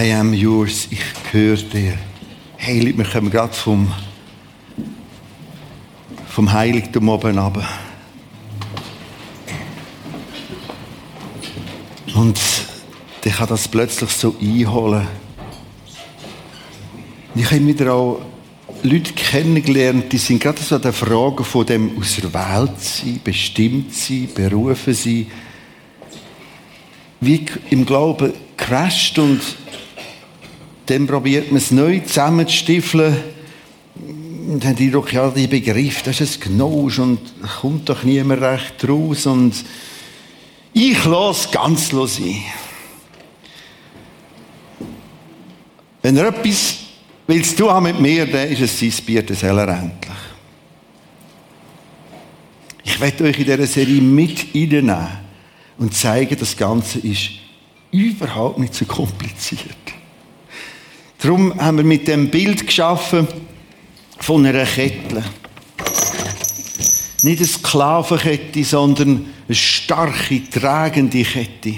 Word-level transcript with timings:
I 0.00 0.14
am 0.14 0.32
yours, 0.32 0.88
ich 0.90 1.02
gehöre 1.30 1.58
dir. 1.58 1.92
Hey, 2.56 2.96
wir 2.96 3.04
kommen 3.04 3.30
gerade 3.30 3.52
vom, 3.52 3.92
vom 6.26 6.50
Heiligtum 6.50 7.10
oben 7.10 7.38
runter. 7.38 7.68
Und 12.14 12.40
ich 13.22 13.36
kann 13.36 13.48
das 13.48 13.68
plötzlich 13.68 14.08
so 14.12 14.34
einholen. 14.40 15.06
Ich 17.34 17.50
habe 17.50 17.66
wieder 17.66 17.92
auch 17.92 18.22
Leute 18.82 19.12
kennengelernt, 19.12 20.10
die 20.10 20.18
sind 20.18 20.42
gerade 20.42 20.62
so 20.62 20.76
an 20.76 20.82
der 20.82 20.94
Frage 20.94 21.44
von 21.44 21.66
dem 21.66 21.98
auserwählt 21.98 22.80
sein, 22.80 23.20
bestimmt 23.22 23.94
sein, 23.94 24.30
berufen 24.34 24.94
sein, 24.94 25.26
wie 27.20 27.44
im 27.68 27.84
Glauben 27.84 28.32
crasht 28.56 29.18
und 29.18 29.42
dann 30.86 31.06
probiert 31.06 31.50
man 31.50 31.58
es 31.58 31.70
neu 31.70 32.00
zusammenzustiefeln 32.00 33.16
und 34.48 34.64
haben 34.64 34.76
die 34.76 34.86
Eindruck, 34.86 35.12
ja, 35.12 35.30
die 35.30 35.46
Begriff, 35.46 36.02
das 36.02 36.20
ist 36.20 36.44
ein 36.44 36.56
Gnausch 36.56 36.98
und 36.98 37.20
kommt 37.60 37.88
doch 37.88 38.02
niemand 38.02 38.42
recht 38.42 38.88
raus 38.88 39.26
und 39.26 39.54
ich 40.72 41.04
lasse 41.04 41.48
ganz 41.50 41.88
sein. 41.88 42.42
Wenn 46.02 46.16
er 46.16 46.28
etwas 46.28 46.76
willst 47.26 47.60
du 47.60 47.70
haben 47.70 47.84
mit 47.84 48.00
mir, 48.00 48.26
dann 48.26 48.48
ist 48.48 48.60
es 48.60 48.78
sein 48.78 49.04
Bier, 49.06 49.22
das 49.22 49.40
soll 49.40 49.58
er 49.58 49.68
endlich. 49.68 50.12
Ich 52.82 53.00
werde 53.00 53.24
euch 53.24 53.38
in 53.38 53.44
dieser 53.44 53.66
Serie 53.66 54.00
mit 54.00 54.46
reinnehmen 54.52 55.06
und 55.78 55.94
zeigen, 55.94 56.36
das 56.38 56.56
Ganze 56.56 56.98
ist 56.98 57.30
überhaupt 57.92 58.58
nicht 58.58 58.74
so 58.74 58.84
kompliziert. 58.84 59.76
Darum 61.22 61.54
haben 61.60 61.76
wir 61.76 61.84
mit 61.84 62.08
dem 62.08 62.30
Bild 62.30 62.66
geschaffen 62.66 63.28
von 64.20 64.46
einer 64.46 64.64
Kette. 64.64 65.22
Nicht 67.22 67.38
eine 67.40 67.46
Sklavenkette, 67.46 68.64
sondern 68.64 69.26
eine 69.46 69.54
starke, 69.54 70.48
tragende 70.48 71.22
Kette. 71.22 71.74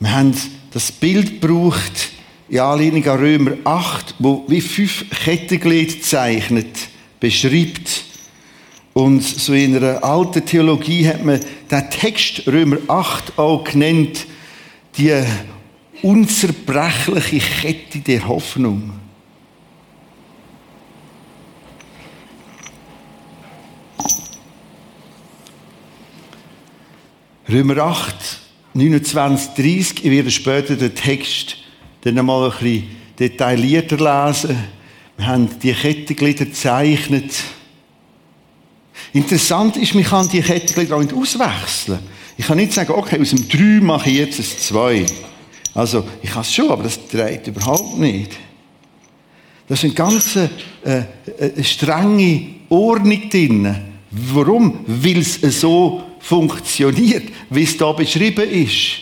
Wir 0.00 0.10
haben 0.10 0.34
das 0.72 0.90
Bild 0.90 1.42
gebraucht 1.42 2.12
in 2.48 2.60
Anlehnung 2.60 3.06
an 3.06 3.18
Römer 3.18 3.52
8, 3.64 4.14
wo 4.20 4.44
wie 4.48 4.62
fünf 4.62 5.04
Kettenglieder 5.10 6.00
zeichnet, 6.00 6.88
beschreibt. 7.20 8.04
Und 8.94 9.22
so 9.22 9.52
in 9.52 9.76
einer 9.76 10.02
alten 10.02 10.46
Theologie 10.46 11.06
hat 11.06 11.22
man 11.22 11.40
den 11.70 11.90
Text 11.90 12.46
Römer 12.46 12.78
8 12.88 13.38
auch 13.38 13.64
genannt, 13.64 14.26
die 14.96 15.12
unzerbrechliche 16.04 17.38
Kette 17.38 17.98
der 18.00 18.28
Hoffnung. 18.28 18.92
Römer 27.48 27.78
8, 27.78 28.14
29, 28.74 29.54
30, 29.54 30.04
ich 30.04 30.10
werde 30.10 30.30
später 30.30 30.76
den 30.76 30.94
Text 30.94 31.56
dann 32.02 32.18
einmal 32.18 32.50
ein 32.50 32.58
bisschen 32.58 32.88
detaillierter 33.18 33.96
lesen. 33.96 34.58
Wir 35.16 35.26
haben 35.26 35.48
die 35.62 35.72
Kettenglieder 35.72 36.44
gezeichnet. 36.44 37.32
Interessant 39.14 39.78
ist, 39.78 39.94
man 39.94 40.04
kann 40.04 40.28
die 40.28 40.42
Kettenglieder 40.42 40.96
auch 40.96 41.02
nicht 41.02 41.14
auswechseln. 41.14 42.00
Ich 42.36 42.46
kann 42.46 42.58
nicht 42.58 42.74
sagen, 42.74 42.92
okay, 42.92 43.18
aus 43.20 43.30
dem 43.30 43.48
3 43.48 43.82
mache 43.82 44.10
ich 44.10 44.16
jetzt 44.16 44.38
ein 44.38 44.44
2. 44.44 45.06
Also, 45.74 46.04
ich 46.22 46.30
kann 46.30 46.42
es 46.42 46.54
schon, 46.54 46.70
aber 46.70 46.84
das 46.84 47.08
dreht 47.08 47.46
überhaupt 47.48 47.98
nicht. 47.98 48.32
Das 49.66 49.78
ist 49.78 49.84
eine 49.84 49.94
ganz 49.94 50.36
äh, 50.36 50.48
äh, 51.38 51.64
strenge 51.64 52.46
Ordnung 52.68 53.28
drin. 53.28 53.74
Warum? 54.10 54.84
Weil 54.86 55.18
es 55.18 55.40
so 55.40 56.02
funktioniert, 56.20 57.24
wie 57.50 57.64
es 57.64 57.76
da 57.76 57.92
beschrieben 57.92 58.48
ist. 58.48 59.00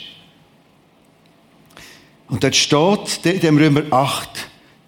Und 2.29 2.43
dort 2.43 2.57
steht 2.57 3.27
in 3.27 3.41
dem 3.41 3.59
Römer 3.59 3.83
8, 3.91 4.31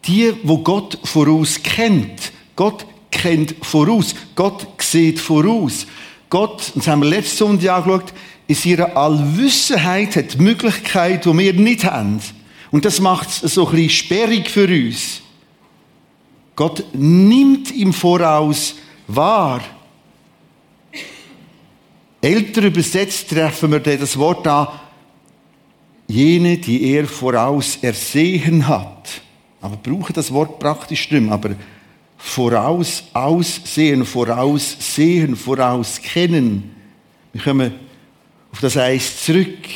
die, 0.06 0.32
wo 0.44 0.58
Gott 0.58 0.98
voraus 1.04 1.62
kennt. 1.62 2.32
Gott 2.56 2.86
kennt 3.10 3.54
voraus. 3.60 4.14
Gott 4.34 4.66
sieht 4.78 5.20
voraus. 5.20 5.86
Gott, 6.30 6.72
das 6.74 6.88
haben 6.88 7.02
wir 7.02 7.10
letzte 7.10 7.36
Sonntag 7.36 7.70
angeschaut, 7.70 8.14
in 8.46 8.56
ihrer 8.64 8.96
Allwissenheit 8.96 10.16
hat 10.16 10.34
die 10.34 10.42
Möglichkeit, 10.42 11.24
die 11.24 11.38
wir 11.38 11.52
nicht 11.54 11.84
haben. 11.84 12.20
Und 12.70 12.84
das 12.84 13.00
macht 13.00 13.28
es 13.28 13.54
so 13.54 13.66
ein 13.66 13.72
bisschen 13.72 13.90
sperrig 13.90 14.50
für 14.50 14.68
uns. 14.68 15.22
Gott 16.56 16.84
nimmt 16.92 17.70
im 17.74 17.92
Voraus 17.92 18.76
wahr. 19.06 19.62
Älter 22.20 22.62
übersetzt 22.62 23.30
treffen 23.30 23.70
wir 23.70 23.80
das 23.80 24.18
Wort 24.18 24.46
an, 24.46 24.68
jene, 26.06 26.58
die 26.58 26.92
er 26.92 27.06
voraus 27.06 27.78
ersehen 27.82 28.66
hat. 28.68 29.20
Aber 29.60 29.76
brauche 29.76 30.12
das 30.12 30.32
Wort 30.32 30.58
praktisch 30.58 31.10
nicht 31.10 31.22
mehr, 31.22 31.32
aber 31.32 31.50
voraus 32.16 33.04
aussehen, 33.12 34.04
voraussehen, 34.04 35.36
vorauskennen. 35.36 36.74
Wir 37.32 37.42
kommen 37.42 37.72
auf 38.54 38.60
das 38.60 38.76
Eis 38.76 39.24
zurück. 39.24 39.66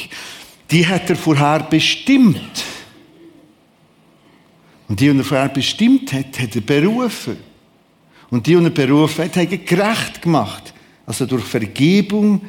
Die 0.71 0.87
hat 0.87 1.11
er 1.11 1.17
vorher 1.17 1.65
bestimmt. 1.65 2.65
Und 4.87 5.01
die, 5.01 5.11
die 5.11 5.19
er 5.19 5.25
vorher 5.25 5.49
bestimmt 5.49 6.13
hat, 6.13 6.39
hat 6.39 6.55
er 6.55 6.61
berufen. 6.61 7.39
Und 8.31 8.47
die, 8.47 8.55
die 8.55 8.63
er 8.65 8.71
berufen 8.71 9.25
hat, 9.25 9.37
hat 9.37 9.51
er 9.51 9.59
gerecht 9.59 10.23
gemacht. 10.23 10.73
Also 11.07 11.27
durch 11.27 11.43
Vergebung 11.43 12.41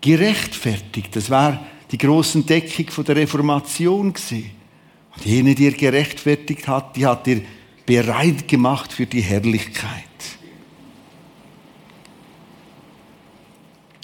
gerechtfertigt. 0.00 1.16
Das 1.16 1.28
war 1.28 1.66
die 1.90 1.98
große 1.98 2.38
Entdeckung 2.38 2.86
von 2.86 3.04
der 3.04 3.16
Reformation. 3.16 4.06
Und 4.10 5.24
jene, 5.24 5.56
die 5.56 5.66
er 5.66 5.72
gerechtfertigt 5.72 6.68
hat, 6.68 6.94
die 6.94 7.04
hat 7.04 7.26
er 7.26 7.40
bereit 7.84 8.46
gemacht 8.46 8.92
für 8.92 9.06
die 9.06 9.22
Herrlichkeit. 9.22 10.04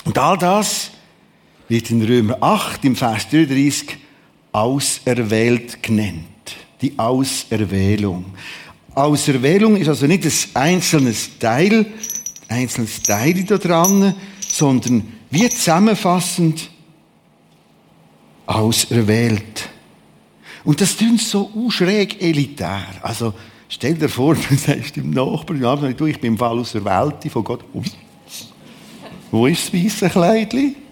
Und 0.05 0.19
all 0.19 0.37
das 0.37 0.91
wird 1.75 1.91
in 1.91 2.03
Römer 2.03 2.41
8 2.41 2.85
im 2.85 2.95
Vers 2.95 3.29
33 3.31 3.99
auserwählt 4.53 5.83
genannt. 5.83 6.25
Die 6.81 6.97
Auserwählung. 6.97 8.27
Auserwählung 8.95 9.75
ist 9.75 9.89
also 9.89 10.07
nicht 10.07 10.25
ein 10.25 10.33
einzelnes 10.55 11.37
Teil, 11.41 11.87
ein 12.47 12.59
einzelnes 12.59 13.03
Teil 13.03 13.43
da 13.43 13.59
dran, 13.59 14.15
sondern 14.47 15.03
wie 15.31 15.49
zusammenfassend 15.49 16.71
auserwählt. 18.47 19.69
Und 20.63 20.81
das 20.81 20.97
klingt 20.97 21.23
so 21.23 21.51
schräg 21.71 22.23
elitär. 22.23 22.87
Also, 23.03 23.35
stell 23.69 23.95
dir 23.95 24.09
vor, 24.09 24.37
du 24.49 24.55
sagst 24.55 24.95
dem 24.95 25.11
Nachbarn, 25.11 25.91
ich 25.91 26.21
bin 26.21 26.35
im 26.35 26.39
Fall 26.39 26.57
auserwählt 26.57 27.33
von 27.33 27.43
Gott. 27.43 27.65
Wo 29.33 29.49
ist 29.49 29.73
das 29.73 29.83
weiße 29.83 30.11
Kleidchen? 30.11 30.84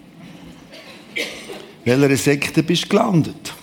Welcher 1.85 2.17
Sekte 2.17 2.63
bist 2.63 2.85
du 2.85 2.89
gelandet? 2.89 3.53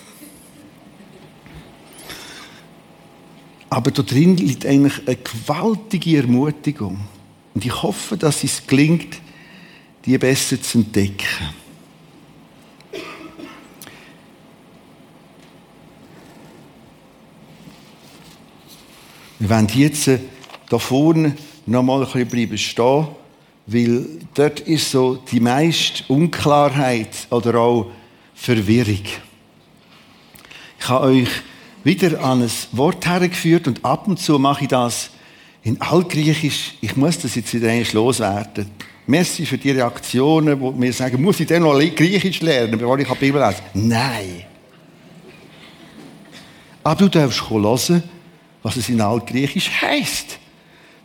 Aber 3.71 3.91
da 3.91 4.03
drin 4.03 4.37
liegt 4.37 4.67
eigentlich 4.67 5.07
eine 5.07 5.17
gewaltige 5.17 6.19
Ermutigung. 6.19 7.01
Und 7.55 7.65
ich 7.65 7.83
hoffe, 7.83 8.17
dass 8.17 8.45
es 8.45 8.67
gelingt, 8.67 9.21
die 10.05 10.19
besser 10.19 10.61
zu 10.61 10.79
entdecken. 10.79 11.27
Wir 19.39 19.49
wollen 19.49 19.69
jetzt 19.75 20.05
hier 20.05 20.21
äh, 20.71 20.79
vorne 20.79 21.37
noch 21.65 21.83
mal 21.83 22.01
ein 22.01 22.05
bisschen 22.05 22.29
bleiben 22.29 22.59
stehen, 22.59 23.09
weil 23.67 24.07
dort 24.35 24.61
ist 24.61 24.91
so 24.91 25.17
die 25.17 25.41
meiste 25.41 26.05
Unklarheit 26.09 27.27
oder 27.31 27.55
auch 27.59 27.91
Verwirrung. 28.41 29.05
Ich 30.79 30.89
habe 30.89 31.07
euch 31.09 31.29
wieder 31.85 32.25
an 32.25 32.43
ein 32.43 32.51
Wort 32.73 33.07
hergeführt 33.07 33.69
und 33.69 33.85
ab 33.85 34.09
und 34.09 34.19
zu 34.19 34.39
mache 34.39 34.63
ich 34.63 34.69
das 34.69 35.11
in 35.63 35.79
Altgriechisch. 35.79 36.73
Ich 36.81 36.97
muss 36.97 37.19
das 37.19 37.35
jetzt 37.35 37.53
wieder 37.53 37.69
eigentlich 37.69 37.93
loswerden. 37.93 38.71
Merci 39.07 39.45
für 39.45 39.59
die 39.59 39.73
Reaktionen, 39.73 40.59
wo 40.59 40.73
mir 40.73 40.91
sagen, 40.91 41.23
muss 41.23 41.39
ich 41.39 41.49
denn 41.49 41.65
noch 41.65 41.79
Griechisch 41.79 42.41
lernen, 42.41 42.79
bevor 42.79 42.99
ich 42.99 43.09
Bibel 43.09 43.43
lese? 43.43 43.61
Nein. 43.75 44.45
Aber 46.83 46.95
du 46.95 47.09
darfst 47.09 47.51
hören, 47.51 48.03
was 48.63 48.77
es 48.77 48.89
in 48.89 49.03
Altgriechisch 49.03 49.71
heißt. 49.83 50.39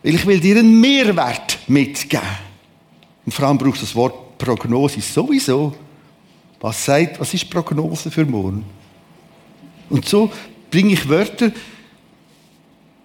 Weil 0.02 0.14
ich 0.14 0.24
will 0.24 0.40
dir 0.40 0.56
einen 0.56 0.80
Mehrwert 0.80 1.58
mitgeben. 1.66 2.24
Und 3.26 3.32
vor 3.32 3.46
allem 3.46 3.58
brauchst 3.58 3.82
du 3.82 3.86
das 3.86 3.94
Wort 3.94 4.38
Prognose 4.38 5.02
sowieso. 5.02 5.74
Was 6.60 6.84
sagt, 6.84 7.20
was 7.20 7.34
ist 7.34 7.50
Prognose 7.50 8.10
für 8.10 8.24
morgen? 8.24 8.64
Und 9.88 10.08
so 10.08 10.32
bringe 10.70 10.94
ich 10.94 11.08
Wörter, 11.08 11.52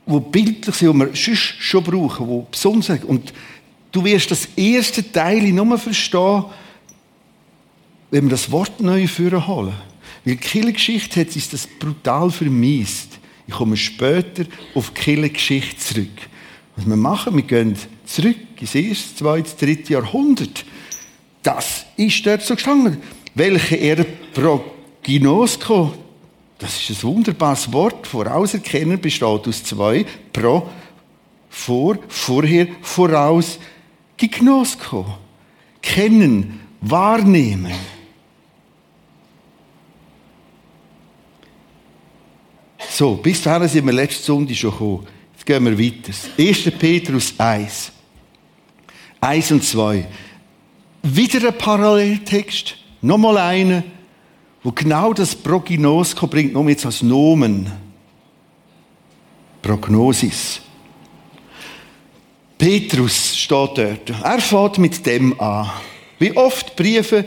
die 0.06 0.19
bildlich 0.19 0.75
sind, 0.75 0.94
die 0.94 1.00
wir 1.00 1.15
sonst 1.15 1.56
schon 1.59 1.83
brauchen, 1.83 2.27
die 2.27 2.45
besonders 2.51 2.88
sind. 2.88 3.06
Und 3.06 3.33
du 3.92 4.03
wirst 4.03 4.31
das 4.31 4.48
erste 4.56 5.09
Teil 5.12 5.51
nur 5.51 5.77
verstehen, 5.77 6.45
wenn 8.09 8.25
wir 8.25 8.31
das 8.31 8.51
Wort 8.51 8.80
neu 8.81 9.07
führen. 9.07 9.44
Weil 9.45 9.74
die 10.25 10.38
Kirchengeschichte 10.38 11.21
hat 11.21 11.31
sich 11.31 11.50
das 11.50 11.68
brutal 11.68 12.30
vermisst. 12.30 13.19
Ich 13.48 13.53
komme 13.53 13.77
später 13.77 14.45
auf 14.75 14.92
die 14.92 15.01
Kirchengeschichte 15.01 15.77
zurück. 15.77 16.30
Was 16.75 16.88
wir 16.88 16.95
machen, 16.95 17.36
wir 17.36 17.44
gehen 17.44 17.75
zurück 18.06 18.38
ins 18.59 18.75
erste, 18.75 19.15
zweite, 19.15 19.65
dritte 19.65 19.94
Jahrhundert. 19.94 20.65
Das 21.44 21.86
ist 21.98 22.25
dort 22.25 22.44
so 22.44 22.56
gestanden. 22.56 22.98
Welche 23.33 23.75
er 23.78 24.06
proginosko, 24.33 25.94
das 26.57 26.89
ist 26.89 27.04
ein 27.04 27.04
wunderbares 27.04 27.72
Wort, 27.72 28.06
vorauserkennen 28.06 29.00
besteht 29.00 29.48
aus 29.48 29.63
zwei, 29.63 30.06
pro, 30.33 30.69
vor, 31.50 31.98
vorher, 32.07 32.68
voraus, 32.81 33.57
gignosko. 34.18 35.06
Kennen, 35.81 36.60
wahrnehmen. 36.81 37.74
So, 42.89 43.16
bis 43.16 43.42
dahin 43.42 43.68
sind 43.68 43.86
wir 43.86 43.94
letzte 43.94 44.24
Sonntag 44.24 44.56
schon 44.56 44.72
gekommen. 44.72 45.07
Jetzt 45.34 45.45
gehen 45.45 45.66
wir 45.66 45.80
weiter. 45.80 46.13
1. 46.38 46.72
Petrus 46.77 47.34
1. 47.38 47.92
1 49.22 49.51
und 49.51 49.63
2. 49.63 50.07
Wieder 51.04 51.48
ein 51.48 51.57
Paralleltext. 51.57 52.81
Nochmal 53.01 53.38
einer, 53.38 53.83
wo 54.63 54.71
genau 54.71 55.13
das 55.13 55.36
Prognosko 55.36 56.27
bringt, 56.27 56.53
nur 56.53 56.69
jetzt 56.69 56.86
als 56.86 57.01
Nomen. 57.01 57.71
Prognosis. 59.62 60.62
Petrus 62.57 63.36
steht 63.38 63.77
dort. 63.77 64.09
Er 64.24 64.39
fährt 64.39 64.77
mit 64.77 65.03
dem 65.06 65.39
an. 65.39 65.71
Wie 66.19 66.36
oft 66.38 66.75
Briefe, 66.75 67.25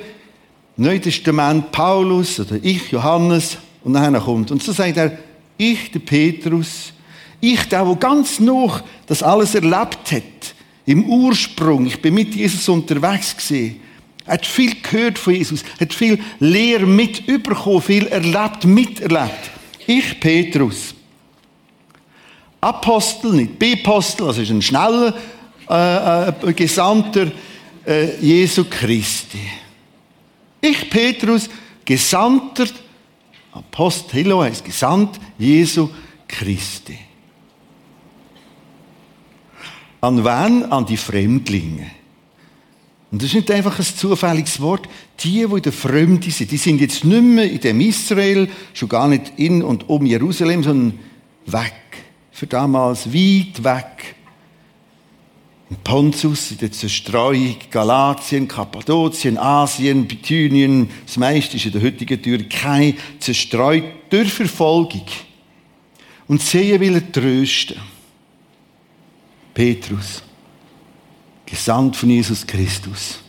Neues 0.76 1.02
Testament, 1.02 1.70
Paulus 1.72 2.38
oder 2.38 2.56
ich, 2.62 2.90
Johannes, 2.90 3.58
und 3.84 3.92
nachher 3.92 4.20
kommt. 4.20 4.50
Und 4.50 4.62
so 4.62 4.72
sagt 4.72 4.96
er, 4.96 5.18
ich, 5.56 5.90
der 5.90 6.00
Petrus, 6.00 6.92
ich, 7.40 7.68
der, 7.68 7.84
der 7.84 7.94
ganz 7.96 8.40
noch 8.40 8.80
das 9.06 9.22
alles 9.22 9.54
erlebt 9.54 10.10
hat, 10.10 10.54
im 10.86 11.04
Ursprung, 11.04 11.86
ich 11.86 12.00
bin 12.00 12.14
mit 12.14 12.34
Jesus 12.34 12.68
unterwegs 12.68 13.36
gewesen, 13.36 13.80
hat 14.26 14.46
viel 14.46 14.74
gehört 14.80 15.18
von 15.18 15.34
Jesus, 15.34 15.64
hat 15.80 15.92
viel 15.92 16.18
Lehre 16.40 16.86
mit 16.86 17.26
überkommen, 17.28 17.82
viel 17.82 18.06
erlebt, 18.06 18.64
miterlebt. 18.64 19.50
Ich, 19.86 20.18
Petrus, 20.18 20.94
Apostel, 22.60 23.32
nicht 23.32 23.58
Bepostel, 23.58 24.26
also 24.26 24.40
ist 24.40 24.50
ein 24.50 24.62
schneller 24.62 25.14
äh, 25.68 26.28
äh, 26.28 26.52
Gesandter 26.54 27.30
äh, 27.86 28.16
Jesu 28.20 28.64
Christi. 28.64 29.40
Ich, 30.60 30.88
Petrus, 30.88 31.50
Gesandter 31.84 32.66
Apostel 33.54 34.14
Hilo 34.14 34.42
heißt 34.42 34.64
gesandt 34.64 35.20
Jesu 35.38 35.88
Christi. 36.26 36.98
An 40.00 40.24
wen? 40.24 40.64
An 40.72 40.84
die 40.84 40.96
Fremdlinge. 40.96 41.90
Und 43.10 43.22
das 43.22 43.28
ist 43.28 43.34
nicht 43.34 43.50
einfach 43.50 43.78
ein 43.78 43.84
zufälliges 43.84 44.60
Wort. 44.60 44.88
Die, 45.20 45.30
die 45.30 45.42
in 45.42 45.62
der 45.62 45.72
Fremde 45.72 46.30
sind, 46.30 46.50
die 46.50 46.56
sind 46.56 46.80
jetzt 46.80 47.04
nicht 47.04 47.22
mehr 47.22 47.50
in 47.50 47.60
dem 47.60 47.80
Israel, 47.80 48.48
schon 48.72 48.88
gar 48.88 49.06
nicht 49.08 49.32
in 49.36 49.62
und 49.62 49.88
um 49.88 50.04
Jerusalem, 50.04 50.62
sondern 50.64 50.98
weg. 51.46 51.74
Für 52.32 52.46
damals 52.46 53.12
weit 53.12 53.62
weg. 53.62 54.16
In 55.70 55.76
Pontus, 55.76 56.50
in 56.50 56.58
der 56.58 56.72
Zerstreuung, 56.72 57.56
Galatien, 57.70 58.48
Kappadokien, 58.48 59.38
Asien, 59.38 60.06
Bithynien, 60.06 60.90
das 61.06 61.16
meiste 61.16 61.56
ist 61.56 61.66
in 61.66 61.72
der 61.72 61.82
heutigen 61.82 62.20
Türkei 62.20 62.94
zerstreut 63.18 63.84
durch 64.10 64.32
Verfolgung. 64.32 65.06
Und 66.26 66.42
sehen 66.42 66.80
will 66.80 66.94
er 66.96 67.12
trösten. 67.12 67.76
Petrus, 69.54 70.22
gesandt 71.46 71.96
von 71.96 72.10
Jesus 72.10 72.46
Christus. 72.46 73.20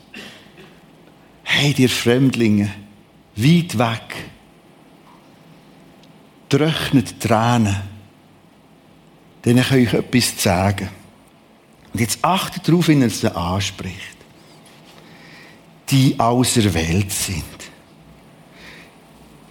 Hey, 1.44 1.74
ihr 1.78 1.90
Fremdlinge, 1.90 2.74
weit 3.36 3.78
weg, 3.78 4.16
trocknet 6.50 7.20
Tränen, 7.20 7.76
denen 9.44 9.64
kann 9.64 9.80
ich 9.80 9.94
etwas 9.94 10.42
sagen. 10.42 10.90
Und 11.94 12.00
jetzt 12.00 12.20
achtet 12.24 12.68
darauf, 12.68 12.88
wie 12.88 13.00
er 13.00 13.08
es 13.08 13.24
anspricht. 13.24 14.18
Die 15.90 16.20
auserwählt 16.20 17.12
sind. 17.12 17.44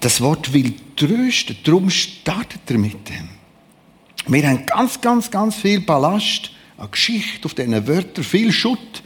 Das 0.01 0.21
Wort 0.21 0.53
will 0.53 0.75
trösten, 0.97 1.57
darum 1.65 1.89
startet 1.89 2.61
er 2.69 2.77
mit 2.77 3.09
dem. 3.09 3.29
Wir 4.27 4.49
haben 4.49 4.67
ganz, 4.67 5.01
ganz, 5.01 5.31
ganz 5.31 5.55
viel 5.57 5.81
Ballast 5.81 6.51
an 6.77 6.91
Geschichte 6.91 7.45
auf 7.47 7.55
diesen 7.55 7.87
Wörtern, 7.87 8.25
viel 8.25 8.53
Schutt. 8.53 9.03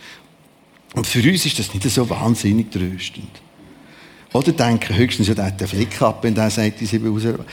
Und 0.95 1.07
für 1.07 1.21
uns 1.21 1.45
ist 1.45 1.59
das 1.59 1.73
nicht 1.75 1.89
so 1.89 2.09
wahnsinnig 2.09 2.71
tröstend. 2.71 3.31
Oder 4.33 4.53
denken 4.53 4.97
höchstens, 4.97 5.29
ja, 5.29 5.35
der 5.35 5.47
hat 5.47 5.61
den 5.61 5.69
Fleck 5.69 6.01
ab, 6.03 6.23
wenn 6.23 6.35
der 6.35 6.51
sagt, 6.51 6.79
sie 6.79 6.87
sind 6.87 7.07
auserwählt. 7.07 7.47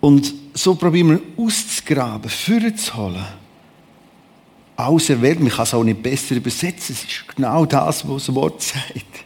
Und 0.00 0.32
so 0.54 0.74
probieren 0.74 1.10
wir 1.10 1.44
auszugraben, 1.44 2.30
vorzuholen. 2.30 3.24
Auserwählt, 4.76 5.40
man 5.40 5.50
kann 5.50 5.64
es 5.64 5.74
auch 5.74 5.82
nicht 5.82 6.02
besser 6.02 6.36
übersetzen. 6.36 6.94
Es 6.94 7.04
ist 7.04 7.24
genau 7.34 7.66
das, 7.66 8.08
was 8.08 8.26
das 8.26 8.34
Wort 8.34 8.62
sagt. 8.62 9.24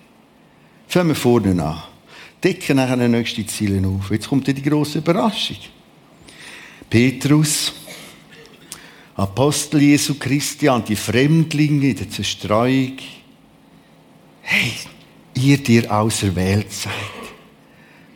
Fangen 0.88 1.08
wir 1.08 1.14
vorne 1.14 1.62
an. 1.62 1.82
Decken 2.42 2.76
nachher 2.76 2.96
die 2.96 3.08
nächsten 3.08 3.46
Ziele 3.46 3.86
auf. 3.86 4.10
Jetzt 4.10 4.28
kommt 4.28 4.46
die 4.46 4.62
große 4.62 4.98
Überraschung. 4.98 5.58
Petrus, 6.90 7.72
Apostel 9.14 9.82
Jesu 9.82 10.14
Christi 10.14 10.68
an 10.68 10.84
die 10.84 10.96
Fremdlinge 10.96 11.90
in 11.90 11.96
der 11.96 12.08
Zerstreuung. 12.08 12.96
Hey, 14.40 14.72
ihr, 15.34 15.58
dir 15.58 15.92
auserwählt 15.92 16.72
seid, 16.72 16.92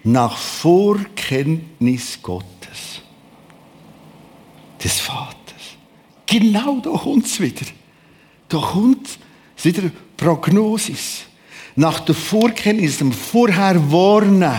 nach 0.05 0.37
Vorkenntnis 0.37 2.19
Gottes 2.23 3.03
des 4.83 5.01
Vaters. 5.01 5.37
Genau 6.27 6.81
da 6.81 6.91
kommt 6.91 7.27
es 7.27 7.41
wieder. 7.41 7.67
Da 8.49 8.59
kommt 8.59 9.09
es 9.57 9.65
wieder 9.65 9.91
Prognosis. 10.17 11.25
Nach 11.75 12.01
der 12.01 12.15
Vorkenntnis, 12.15 12.99
dem 12.99 13.13
Vorherwarnen. 13.13 14.59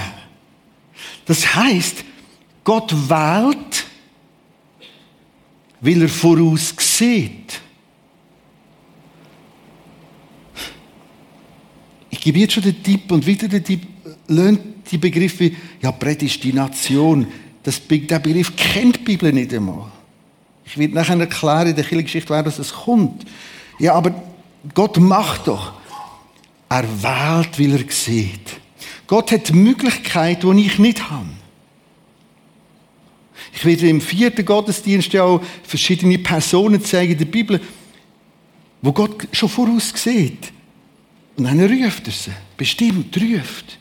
Das 1.25 1.56
heißt, 1.56 2.03
Gott 2.63 2.94
wählt, 3.10 3.87
weil 5.81 6.01
er 6.01 6.10
voraus 6.10 6.74
sieht. 6.77 7.62
Ich 12.10 12.19
gebe 12.19 12.39
jetzt 12.39 12.53
schon 12.53 12.63
den 12.63 12.81
Tipp 12.81 13.12
und 13.12 13.25
wieder 13.25 13.48
den 13.48 13.63
Tipp, 13.63 13.81
lernt 14.27 14.62
die 14.91 14.98
Begriffe, 14.98 15.51
ja, 15.81 15.91
Prädestination, 15.91 17.27
das, 17.63 17.81
der 17.88 18.19
Begriff 18.19 18.55
kennt 18.55 18.98
die 18.98 19.03
Bibel 19.03 19.34
nicht 19.34 19.53
einmal. 19.53 19.91
Ich 20.65 20.77
werde 20.77 20.96
nachher 20.96 21.19
erklären 21.19 21.67
in 21.67 21.75
der 21.75 21.84
Kirchengeschichte, 21.84 22.29
wer 22.29 22.43
das 22.43 22.74
kommt. 22.74 23.25
Ja, 23.79 23.93
aber 23.93 24.24
Gott 24.74 24.98
macht 24.98 25.48
doch. 25.48 25.74
Er 26.69 26.84
wählt, 26.84 27.60
weil 27.60 27.81
er 27.81 27.91
sieht. 27.91 28.60
Gott 29.07 29.31
hat 29.31 29.53
Möglichkeiten, 29.53 30.57
die 30.57 30.65
ich 30.65 30.79
nicht 30.79 31.10
habe. 31.10 31.27
Ich 33.57 33.65
werde 33.65 33.89
im 33.89 34.01
vierten 34.01 34.45
Gottesdienst 34.45 35.11
ja 35.13 35.23
auch 35.23 35.41
verschiedene 35.63 36.19
Personen 36.19 36.79
zeigen 36.85 37.13
in 37.13 37.17
der 37.17 37.25
Bibel, 37.25 37.59
wo 38.83 38.91
Gott 38.91 39.27
schon 39.31 39.49
voraus 39.49 39.91
sieht. 39.95 40.51
Und 41.35 41.45
dann 41.45 41.59
ruft 41.59 42.05
er 42.05 42.13
sie. 42.13 42.31
Bestimmt 42.55 43.17
ruft. 43.19 43.79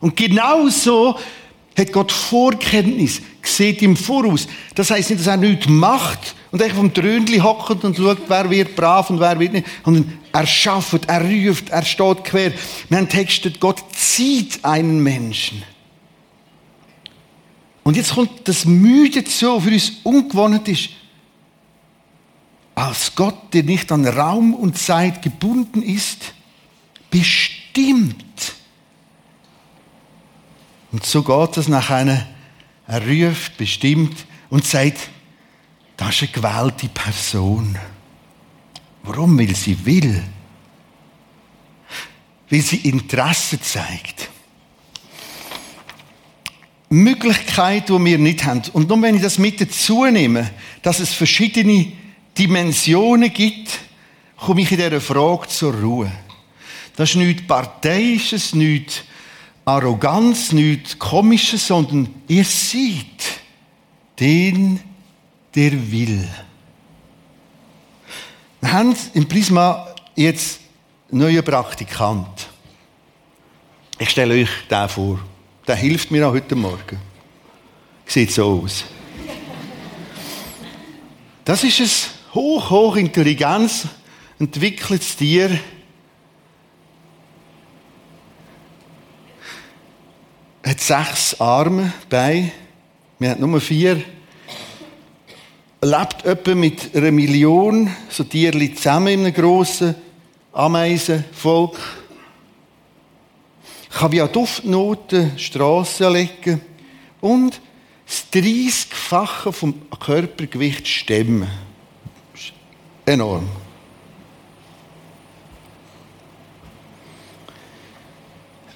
Und 0.00 0.16
genauso 0.16 1.16
hat 1.78 1.92
Gott 1.92 2.10
Vorkenntnis, 2.10 3.22
sieht 3.40 3.82
im 3.82 3.96
Voraus. 3.96 4.48
Das 4.74 4.90
heißt 4.90 5.10
nicht, 5.10 5.20
dass 5.20 5.28
er 5.28 5.36
nichts 5.36 5.68
macht 5.68 6.34
und 6.50 6.60
einfach 6.60 6.78
vom 6.78 6.92
Trönli 6.92 7.38
hockt 7.38 7.84
und 7.84 7.96
schaut, 7.96 8.18
wer 8.26 8.50
wird 8.50 8.74
brav 8.74 9.10
und 9.10 9.20
wer 9.20 9.38
wird 9.38 9.52
nicht, 9.52 9.66
sondern 9.84 10.18
er 10.32 10.46
schafft, 10.46 11.08
er 11.08 11.22
ruft, 11.22 11.68
er 11.68 11.84
steht 11.84 12.24
quer. 12.24 12.52
Wir 12.88 12.98
haben 12.98 13.08
textet, 13.08 13.60
Gott 13.60 13.80
zieht 13.94 14.64
einen 14.64 15.00
Menschen. 15.04 15.62
Und 17.82 17.96
jetzt 17.96 18.14
kommt 18.14 18.46
das 18.46 18.64
Müde 18.64 19.24
zu, 19.24 19.60
für 19.60 19.70
uns 19.70 19.92
ungewohnt 20.02 20.68
ist. 20.68 20.90
Als 22.74 23.14
Gott, 23.14 23.52
der 23.52 23.62
nicht 23.62 23.90
an 23.92 24.06
Raum 24.06 24.54
und 24.54 24.78
Zeit 24.78 25.22
gebunden 25.22 25.82
ist, 25.82 26.34
bestimmt 27.10 28.24
Und 30.92 31.06
so 31.06 31.22
geht 31.22 31.56
es 31.56 31.68
nach 31.68 31.90
einer, 31.90 32.26
er 32.86 33.06
ruft 33.06 33.56
bestimmt 33.56 34.26
und 34.48 34.66
sagt, 34.66 35.10
das 35.96 36.22
ist 36.22 36.22
eine 36.22 36.30
gewählte 36.32 36.88
Person. 36.88 37.78
Warum? 39.02 39.38
Weil 39.38 39.54
sie 39.54 39.84
will. 39.84 40.22
Weil 42.48 42.62
sie 42.62 42.78
Interesse 42.78 43.60
zeigt. 43.60 44.29
Möglichkeit, 46.90 47.88
die 47.88 48.04
wir 48.04 48.18
nicht 48.18 48.44
haben. 48.44 48.62
Und 48.72 48.88
nur 48.88 49.00
wenn 49.00 49.14
ich 49.14 49.22
das 49.22 49.38
mit 49.38 49.60
dazu 49.60 50.04
nehme, 50.06 50.50
dass 50.82 50.98
es 50.98 51.14
verschiedene 51.14 51.92
Dimensionen 52.36 53.32
gibt, 53.32 53.78
komme 54.36 54.62
ich 54.62 54.72
in 54.72 54.78
dieser 54.78 55.00
Frage 55.00 55.46
zur 55.48 55.74
Ruhe. 55.74 56.10
Das 56.96 57.10
ist 57.10 57.16
nichts 57.16 57.46
Parteiisches, 57.46 58.54
nichts 58.54 59.04
Arroganz, 59.64 60.52
nichts 60.52 60.98
Komisches, 60.98 61.68
sondern 61.68 62.12
ihr 62.26 62.44
seht 62.44 63.06
den, 64.18 64.80
der 65.54 65.92
will. 65.92 66.28
Wir 68.60 68.72
haben 68.72 68.96
im 69.14 69.28
Prisma 69.28 69.94
jetzt 70.16 70.60
einen 71.10 71.20
neuen 71.20 71.44
Praktikant. 71.44 72.48
Ich 73.98 74.10
stelle 74.10 74.34
euch 74.34 74.50
den 74.68 74.88
vor. 74.88 75.20
Der 75.70 75.76
hilft 75.76 76.10
mir 76.10 76.26
auch 76.26 76.32
heute 76.32 76.56
Morgen. 76.56 76.98
Sieht 78.04 78.32
so 78.32 78.60
aus. 78.64 78.84
Das 81.44 81.62
ist 81.62 81.78
ein 81.78 82.34
hoch, 82.34 82.70
hoch 82.70 82.96
Intelligenz 82.96 83.86
entwickeltes 84.40 85.14
Tier. 85.14 85.60
Hat 90.66 90.80
sechs 90.80 91.40
Arme, 91.40 91.92
Beine. 92.08 92.50
Wir 93.20 93.30
haben 93.30 93.48
nur 93.48 93.60
vier. 93.60 94.02
Lebt 95.82 96.24
etwa 96.24 96.54
mit 96.56 96.96
einer 96.96 97.12
Million 97.12 97.94
so 98.08 98.24
Tierli 98.24 98.74
zusammen 98.74 99.06
in 99.06 99.20
einem 99.20 99.34
grossen 99.34 99.94
Ameisenvolk 100.52 101.78
kann 103.90 104.12
wie 104.12 104.20
an 104.20 104.32
Duftnoten 104.32 105.38
Strassen 105.38 106.12
legen 106.12 106.60
und 107.20 107.60
das 108.06 108.26
30-fache 108.32 109.52
vom 109.52 109.74
Körpergewicht 109.90 110.86
stemmen. 110.86 111.50
Enorm. 113.04 113.48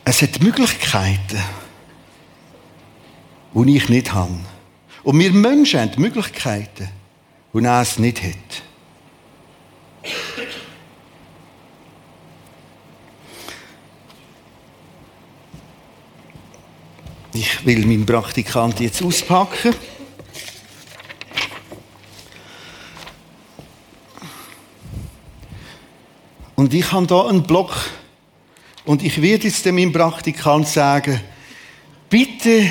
Es 0.04 0.20
hat 0.20 0.42
Möglichkeiten, 0.42 1.42
die 3.54 3.76
ich 3.76 3.88
nicht 3.88 4.12
habe. 4.12 4.38
Und 5.02 5.18
wir 5.18 5.32
Menschen 5.32 5.80
haben 5.80 6.00
Möglichkeiten, 6.00 6.90
die 7.52 7.64
er 7.64 7.80
es 7.80 7.98
nicht 7.98 8.22
hat. 8.22 8.63
Ich 17.36 17.66
will 17.66 17.84
meinen 17.84 18.06
Praktikant 18.06 18.78
jetzt 18.78 19.02
auspacken. 19.02 19.74
Und 26.54 26.72
ich 26.72 26.92
habe 26.92 27.06
hier 27.08 27.28
einen 27.28 27.42
Block 27.42 27.74
und 28.84 29.02
ich 29.02 29.20
werde 29.20 29.48
jetzt 29.48 29.64
dem 29.64 29.92
Praktikant 29.92 30.68
sagen, 30.68 31.20
bitte, 32.08 32.70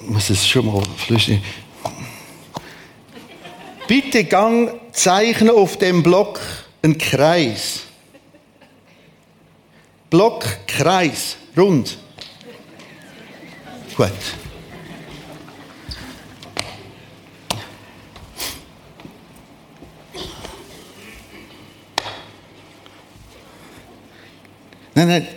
ich 0.00 0.06
muss 0.06 0.28
es 0.28 0.46
schon 0.46 0.66
mal 0.66 0.82
flüchten, 0.98 1.42
bitte 3.86 4.24
gang 4.24 4.78
zeichne 4.92 5.54
auf 5.54 5.78
dem 5.78 6.02
Block 6.02 6.38
einen 6.82 6.98
Kreis. 6.98 7.84
Block, 10.10 10.44
Kreis, 10.66 11.38
rund. 11.56 11.96
Gut. 13.98 14.12
Nein, 24.94 25.08
nein. 25.08 25.28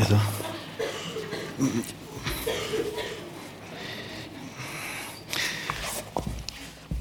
Also. 0.00 0.18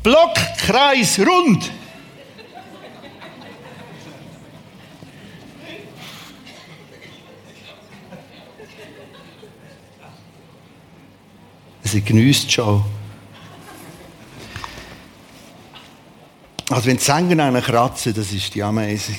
Block, 0.04 0.36
Kreis, 0.58 1.18
rund. 1.20 1.77
Sie 11.88 12.01
genießt 12.01 12.51
schon. 12.51 12.84
Also 16.70 16.86
wenn 16.88 16.98
die 16.98 17.03
Sänger 17.03 17.46
einen 17.46 17.62
kratzen, 17.62 18.13
das 18.13 18.32
ist 18.34 18.53
die 18.53 18.62
Ameise. 18.62 19.13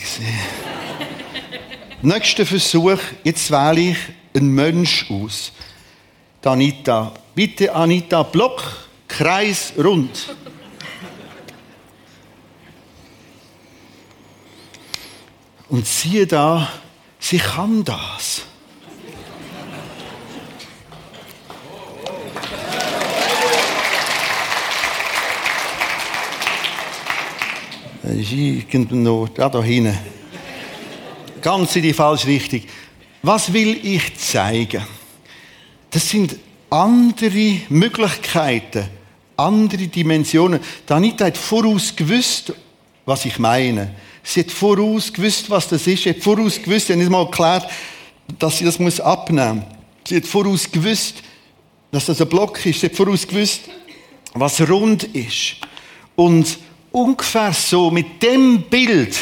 Nächster 2.02 2.44
Versuch, 2.44 2.98
jetzt 3.24 3.50
wähle 3.50 3.80
ich 3.80 3.96
einen 4.34 4.54
Mensch 4.54 5.10
aus. 5.10 5.52
Die 6.44 6.48
Anita. 6.48 7.14
Bitte 7.34 7.74
Anita, 7.74 8.22
Block, 8.22 8.62
Kreis, 9.08 9.72
rund. 9.78 10.36
Und 15.70 15.86
siehe 15.86 16.26
da, 16.26 16.68
sie 17.18 17.38
kann 17.38 17.82
das. 17.82 18.42
Ist 28.16 28.32
irgendwo, 28.32 29.28
ja, 29.36 29.48
da 29.48 29.62
hinten. 29.62 29.96
Ganz 31.42 31.76
in 31.76 31.82
die 31.82 31.92
falsche 31.92 32.28
Richtung. 32.28 32.62
Was 33.22 33.52
will 33.52 33.78
ich 33.82 34.16
zeigen? 34.16 34.82
Das 35.90 36.08
sind 36.08 36.36
andere 36.70 37.60
Möglichkeiten, 37.68 38.88
andere 39.36 39.86
Dimensionen. 39.86 40.60
Danita 40.86 41.26
hat 41.26 41.38
voraus 41.38 41.94
gewusst, 41.94 42.52
was 43.06 43.24
ich 43.24 43.38
meine. 43.38 43.94
Sie 44.22 44.40
hat 44.40 44.50
voraus 44.50 45.12
gewusst, 45.12 45.48
was 45.48 45.68
das 45.68 45.86
ist. 45.86 46.02
Sie 46.02 46.10
hat 46.10 46.18
voraus 46.18 46.60
gewusst, 46.60 46.88
sie 46.88 46.92
hat 46.92 46.98
nicht 46.98 47.10
mal 47.10 47.24
erklärt, 47.24 47.68
dass 48.38 48.58
sie 48.58 48.64
das 48.64 48.78
muss 48.78 49.00
abnehmen 49.00 49.58
muss. 49.58 49.64
Sie 50.08 50.16
hat 50.16 50.26
voraus 50.26 50.70
gewusst, 50.70 51.22
dass 51.90 52.06
das 52.06 52.20
ein 52.20 52.28
Block 52.28 52.64
ist. 52.64 52.80
Sie 52.80 52.86
hat 52.86 52.96
voraus 52.96 53.26
gewusst, 53.26 53.62
was 54.34 54.60
rund 54.68 55.04
ist. 55.04 55.56
Und 56.14 56.58
ungefähr 56.92 57.52
so, 57.52 57.90
mit 57.90 58.22
dem 58.22 58.62
Bild, 58.62 59.16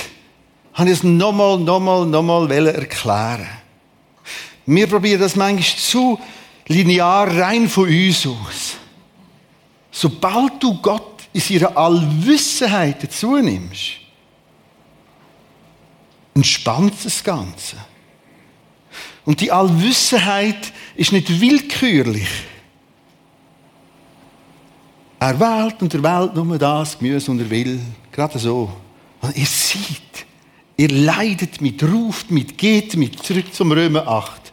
habe 0.75 0.91
ich 0.91 0.99
es 0.99 1.03
nochmal, 1.03 1.59
nochmal, 1.59 2.07
nochmal 2.07 2.67
erklären. 2.67 3.49
Wir 4.67 4.87
probieren 4.87 5.21
das 5.21 5.37
manchmal 5.37 5.79
zu 5.79 6.21
linear 6.67 7.29
rein 7.29 7.69
von 7.69 7.89
uns 7.89 8.27
aus. 8.27 8.77
Sobald 9.91 10.63
du 10.63 10.81
Gott 10.83 11.23
in 11.33 11.41
seiner 11.41 11.77
Allwissenheit 11.77 13.03
dazu 13.03 13.37
nimmst, 13.37 13.93
entspannt 16.35 16.95
das 17.05 17.23
Ganze. 17.25 17.77
Und 19.25 19.41
die 19.41 19.51
Allwissenheit 19.51 20.73
ist 20.95 21.13
nicht 21.13 21.41
willkürlich. 21.41 22.29
Er 25.19 25.41
wählt 25.41 25.81
und 25.81 25.95
er 25.95 26.03
wählt 26.03 26.35
nur 26.35 26.59
das 26.59 26.99
Gemüse, 26.99 27.31
und 27.31 27.41
er 27.41 27.49
will. 27.49 27.81
Gerade 28.13 28.39
so. 28.39 28.71
Und 29.21 29.37
ihr 29.37 29.47
seht, 29.47 30.27
ihr 30.77 30.89
leidet 30.91 31.61
mit, 31.61 31.83
ruft 31.83 32.31
mit, 32.31 32.59
geht 32.59 32.97
mit, 32.97 33.23
zurück 33.23 33.53
zum 33.53 33.73
Römer 33.73 34.07
8. 34.07 34.47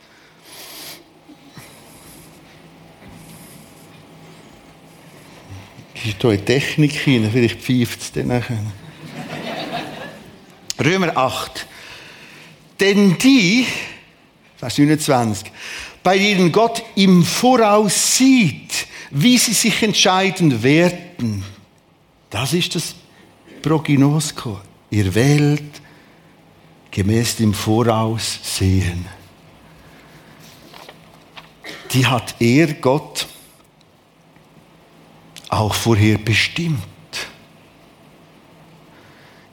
ist 6.05 6.21
hier 6.21 6.29
eine 6.31 6.43
Technik 6.43 6.91
hinein, 6.91 7.31
vielleicht 7.31 7.61
pfeift 7.61 8.01
es 8.01 8.11
dann 8.11 8.27
nachher. 8.27 8.59
Römer 10.83 11.15
8. 11.15 11.65
Denn 12.79 13.17
die, 13.17 13.65
Vers 14.57 14.77
29, 14.77 15.51
bei 16.01 16.17
denen 16.17 16.51
Gott 16.51 16.83
im 16.95 17.23
Voraus 17.23 18.17
sieht, 18.17 18.87
wie 19.13 19.37
sie 19.37 19.53
sich 19.53 19.81
entscheiden 19.83 20.63
werden. 20.63 21.43
Das 22.31 22.51
ist 22.51 22.73
das 22.73 22.95
Prognosko. 23.61 24.59
Ihr 24.89 25.13
wählt 25.13 25.81
gemäß 26.89 27.35
dem 27.35 27.53
Voraussehen. 27.53 29.05
Die 31.91 32.07
hat 32.07 32.35
er, 32.39 32.73
Gott, 32.73 33.27
auch 35.49 35.75
vorher 35.75 36.17
bestimmt. 36.17 36.79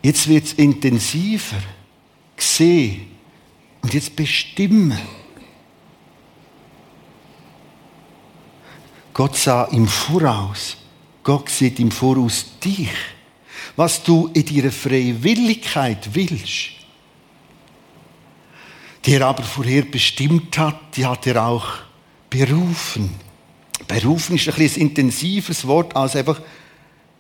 Jetzt 0.03 0.27
wird 0.27 0.45
es 0.45 0.53
intensiver, 0.55 1.61
gesehen 2.35 3.09
und 3.83 3.93
jetzt 3.93 4.17
bestimmen. 4.17 4.99
Gott 9.21 9.37
sah 9.37 9.65
im 9.65 9.87
Voraus. 9.87 10.79
Gott 11.23 11.51
sieht 11.51 11.79
im 11.79 11.91
Voraus 11.91 12.47
dich. 12.65 12.89
Was 13.77 14.03
du 14.03 14.31
in 14.33 14.47
deiner 14.47 14.73
Freiwilligkeit 14.73 16.15
willst, 16.15 16.71
die 19.05 19.13
er 19.13 19.27
aber 19.27 19.43
vorher 19.43 19.83
bestimmt 19.83 20.57
hat, 20.57 20.97
die 20.97 21.05
hat 21.05 21.27
er 21.27 21.45
auch 21.45 21.67
berufen. 22.31 23.11
Berufen 23.87 24.37
ist 24.37 24.49
ein, 24.49 24.55
ein 24.55 24.81
intensives 24.81 25.67
Wort 25.67 25.95
als 25.95 26.17
einfach 26.17 26.41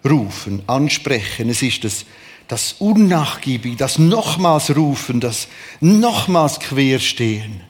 rufen, 0.02 0.62
ansprechen. 0.68 1.50
Es 1.50 1.60
ist 1.60 1.84
das, 1.84 2.06
das 2.48 2.76
Unnachgiebige, 2.78 3.76
das 3.76 3.98
nochmals 3.98 4.74
rufen, 4.74 5.20
das 5.20 5.48
nochmals 5.80 6.60
querstehen. 6.60 7.60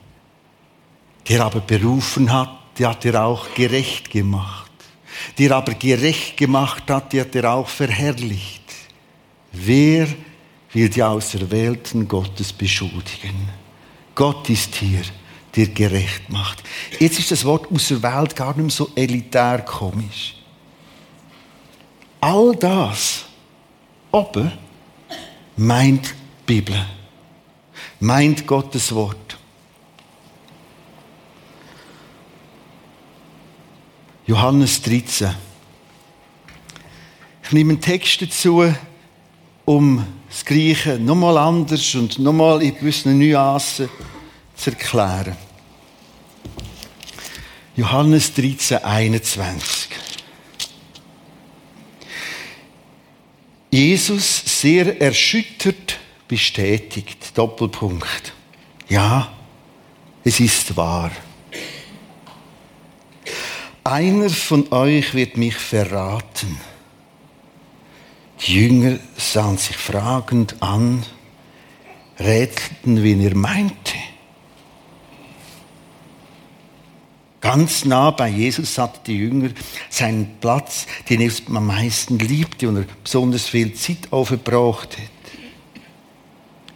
Der 1.29 1.45
aber 1.45 1.59
berufen 1.59 2.33
hat, 2.33 2.60
die 2.79 2.87
hat 2.87 3.05
er 3.05 3.25
auch 3.25 3.53
gerecht 3.55 4.11
gemacht. 4.11 4.71
Der 5.39 5.53
aber 5.53 5.75
gerecht 5.75 6.37
gemacht 6.37 6.85
hat, 6.91 7.13
die 7.13 7.21
hat 7.21 7.35
er 7.35 7.53
auch 7.53 7.69
verherrlicht. 7.69 8.63
Wer 9.53 10.09
will 10.73 10.89
die 10.89 11.03
Auserwählten 11.03 12.07
Gottes 12.07 12.53
beschuldigen? 12.53 13.49
Gott 14.15 14.49
ist 14.49 14.75
hier, 14.77 15.03
der 15.57 15.69
gerecht 15.69 16.29
macht. 16.31 16.63
Jetzt 16.99 17.19
ist 17.19 17.31
das 17.31 17.45
Wort 17.45 17.71
auserwählt 17.71 18.37
gar 18.37 18.55
nicht 18.55 18.59
mehr 18.59 18.71
so 18.71 18.91
elitär 18.95 19.61
komisch. 19.63 20.37
All 22.21 22.55
das 22.55 23.25
oben 24.13 24.53
meint 25.57 26.07
die 26.07 26.15
Bibel, 26.47 26.87
meint 27.99 28.47
Gottes 28.47 28.95
Wort. 28.95 29.39
Johannes 34.31 34.81
13. 34.83 35.35
Ich 37.43 37.51
nehme 37.51 37.73
einen 37.73 37.81
Text 37.81 38.23
dazu, 38.23 38.73
um 39.65 40.07
das 40.29 40.45
Gleiche 40.45 41.01
nochmal 41.01 41.37
anders 41.37 41.97
und 41.97 42.17
nochmal 42.21 42.63
in 42.63 42.77
gewissen 42.77 43.19
Nuancen 43.19 43.89
zu 44.55 44.71
erklären. 44.71 45.37
Johannes 47.75 48.33
13, 48.33 48.85
21. 48.85 49.91
Jesus 53.73 54.43
sehr 54.61 55.01
erschüttert 55.01 55.99
bestätigt. 56.29 57.37
Doppelpunkt. 57.37 58.33
Ja, 58.89 59.33
es 60.23 60.39
ist 60.39 60.77
wahr. 60.77 61.11
Einer 63.85 64.29
von 64.29 64.71
euch 64.73 65.15
wird 65.15 65.37
mich 65.37 65.57
verraten. 65.57 66.59
Die 68.43 68.55
Jünger 68.55 68.99
sahen 69.17 69.59
sich 69.59 69.77
fragend 69.77 70.63
an, 70.63 71.05
rätselten, 72.19 73.03
wen 73.03 73.21
er 73.21 73.35
meinte. 73.35 73.95
Ganz 77.41 77.87
nah 77.87 78.11
bei 78.11 78.29
Jesus 78.29 78.77
hatte 78.77 79.01
die 79.07 79.17
Jünger 79.17 79.51
seinen 79.89 80.37
Platz, 80.41 80.87
den 81.09 81.23
er 81.23 81.33
am 81.49 81.67
meisten 81.67 82.19
liebte 82.19 82.69
und 82.69 82.77
er 82.77 82.85
besonders 83.03 83.49
viel 83.49 83.73
Zeit 83.75 84.13
aufgebracht 84.13 84.99
hat. 84.99 85.33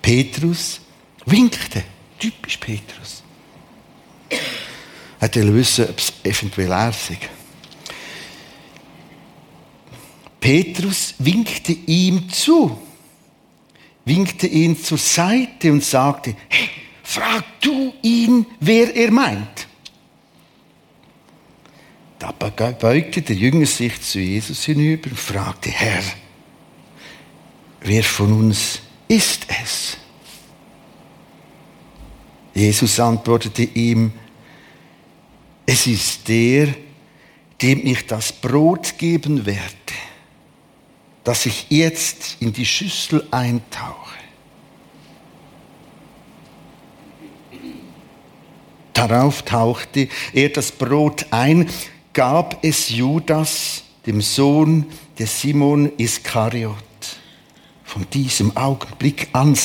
Petrus 0.01 0.81
winkte, 1.27 1.85
typisch 2.19 2.57
Petrus. 2.57 3.24
Er 5.25 5.35
wollte 5.35 5.55
wissen, 5.55 5.89
ob 5.89 5.99
es 5.99 6.13
eventuell 6.23 6.71
er 6.71 6.93
sei. 6.93 7.19
Petrus 10.39 11.15
winkte 11.19 11.73
ihm 11.73 12.29
zu, 12.29 12.77
winkte 14.05 14.47
ihn 14.47 14.77
zur 14.77 14.99
Seite 14.99 15.73
und 15.73 15.83
sagte, 15.83 16.37
hey, 16.51 16.69
frag 17.03 17.43
du 17.63 17.95
ihn, 18.03 18.45
wer 18.61 18.95
er 18.95 19.11
meint. 19.11 19.67
Da 22.19 22.31
beugte 22.33 23.23
der 23.23 23.37
Jünger 23.37 23.65
sich 23.65 23.99
zu 24.03 24.21
Jesus 24.21 24.65
hinüber 24.65 25.09
und 25.09 25.19
fragte, 25.19 25.71
Herr, 25.71 26.03
wer 27.81 28.05
von 28.05 28.31
uns 28.31 28.83
ist 29.09 29.47
es? 29.63 29.97
Jesus 32.53 33.01
antwortete 33.01 33.63
ihm, 33.63 34.13
es 35.67 35.87
ist 35.87 36.29
der, 36.29 36.69
dem 37.63 37.87
ich 37.87 38.07
das 38.07 38.33
Brot 38.33 38.99
geben 38.99 39.47
werde, 39.47 39.63
das 41.23 41.47
ich 41.47 41.67
jetzt 41.71 42.37
in 42.41 42.53
die 42.53 42.67
Schüssel 42.67 43.27
eintauche. 43.31 44.15
Darauf 48.93 49.43
tauchte 49.43 50.09
er 50.33 50.49
das 50.51 50.71
Brot 50.71 51.27
ein, 51.31 51.69
gab 52.13 52.63
es 52.65 52.91
Judas, 52.91 53.83
dem 54.07 54.21
Sohn 54.21 54.87
des 55.19 55.41
Simon 55.41 55.93
Iskariot. 55.99 56.77
Von 57.95 58.11
diesem 58.11 58.57
Augenblick 58.57 59.29
an 59.31 59.57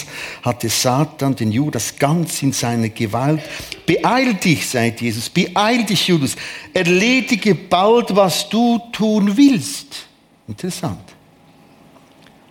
hatte 0.43 0.69
Satan 0.69 1.35
den 1.35 1.51
Judas 1.51 1.95
ganz 1.97 2.43
in 2.43 2.53
seine 2.53 2.91
Gewalt. 2.91 3.41
Beeil 3.87 4.35
dich, 4.35 4.69
sagt 4.69 5.01
Jesus, 5.01 5.31
beeil 5.31 5.83
dich, 5.83 6.07
Judas, 6.07 6.35
erledige 6.71 7.55
bald, 7.55 8.15
was 8.15 8.47
du 8.47 8.79
tun 8.91 9.35
willst. 9.35 10.05
Interessant. 10.47 11.01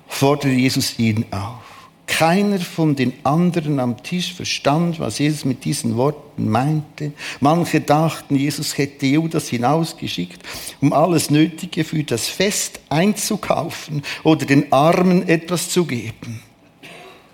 Fordere 0.08 0.50
Jesus 0.50 0.98
ihn 0.98 1.24
auf. 1.30 1.67
Keiner 2.08 2.58
von 2.58 2.96
den 2.96 3.12
anderen 3.22 3.78
am 3.78 4.02
Tisch 4.02 4.32
verstand, 4.32 4.98
was 4.98 5.18
Jesus 5.18 5.44
mit 5.44 5.64
diesen 5.64 5.96
Worten 5.96 6.48
meinte. 6.48 7.12
Manche 7.38 7.82
dachten, 7.82 8.34
Jesus 8.34 8.76
hätte 8.78 9.06
Judas 9.06 9.48
hinausgeschickt, 9.48 10.40
um 10.80 10.92
alles 10.94 11.30
Nötige 11.30 11.84
für 11.84 12.02
das 12.02 12.26
Fest 12.26 12.80
einzukaufen 12.88 14.02
oder 14.24 14.46
den 14.46 14.72
Armen 14.72 15.28
etwas 15.28 15.68
zu 15.68 15.84
geben. 15.84 16.42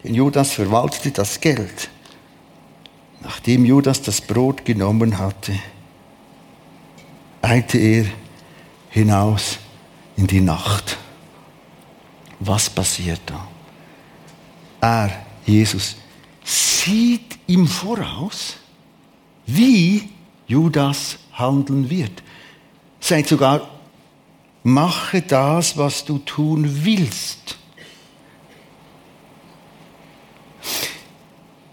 Denn 0.02 0.14
Judas 0.14 0.52
verwaltete 0.52 1.12
das 1.12 1.40
Geld. 1.40 1.88
Nachdem 3.22 3.64
Judas 3.64 4.02
das 4.02 4.20
Brot 4.20 4.64
genommen 4.64 5.18
hatte, 5.18 5.52
eilte 7.40 7.78
er 7.78 8.06
hinaus 8.90 9.58
in 10.16 10.26
die 10.26 10.40
Nacht. 10.40 10.98
Was 12.40 12.68
passiert 12.68 13.20
da? 13.26 13.53
Er, 14.84 15.10
Jesus, 15.46 15.96
sieht 16.42 17.38
im 17.46 17.66
Voraus, 17.66 18.56
wie 19.46 20.10
Judas 20.46 21.18
handeln 21.32 21.88
wird. 21.88 22.22
Sagt 23.00 23.28
sogar, 23.28 23.68
mache 24.62 25.22
das, 25.22 25.76
was 25.76 26.04
du 26.04 26.18
tun 26.18 26.84
willst. 26.84 27.56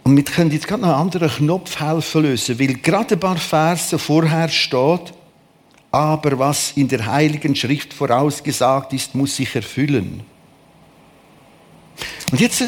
Und 0.03 0.17
wir 0.17 0.23
können 0.23 0.51
jetzt 0.51 0.67
gerade 0.67 0.81
noch 0.81 0.89
einen 0.89 1.01
anderen 1.01 1.29
Knopf 1.29 1.79
helfen 1.79 2.23
lösen, 2.23 2.59
weil 2.59 2.73
gerade 2.75 3.15
ein 3.15 3.19
paar 3.19 3.37
Verse 3.37 3.97
vorher 3.97 4.49
steht, 4.49 5.13
aber 5.91 6.39
was 6.39 6.71
in 6.75 6.87
der 6.87 7.05
Heiligen 7.05 7.55
Schrift 7.55 7.93
vorausgesagt 7.93 8.93
ist, 8.93 9.15
muss 9.15 9.35
sich 9.35 9.53
erfüllen. 9.55 10.23
Und 12.31 12.39
jetzt 12.39 12.63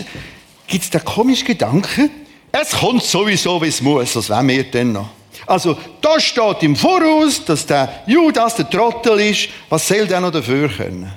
gibt 0.73 0.85
es 0.85 0.89
den 0.89 1.05
komischen 1.05 1.45
Gedanken, 1.45 2.09
es 2.51 2.71
kommt 2.71 3.03
sowieso, 3.03 3.61
wie 3.61 3.67
es 3.67 3.79
muss, 3.79 4.17
als 4.17 4.27
wären 4.27 4.47
wir 4.47 4.63
denn 4.63 4.93
noch. 4.93 5.07
Also, 5.45 5.77
da 6.01 6.19
steht 6.19 6.63
im 6.63 6.75
Voraus, 6.75 7.45
dass 7.45 7.67
der 7.67 8.01
Judas 8.07 8.55
der 8.55 8.67
Trottel 8.67 9.19
ist. 9.19 9.49
Was 9.69 9.87
soll 9.87 10.07
der 10.07 10.19
noch 10.19 10.31
dafür 10.31 10.67
können? 10.69 11.11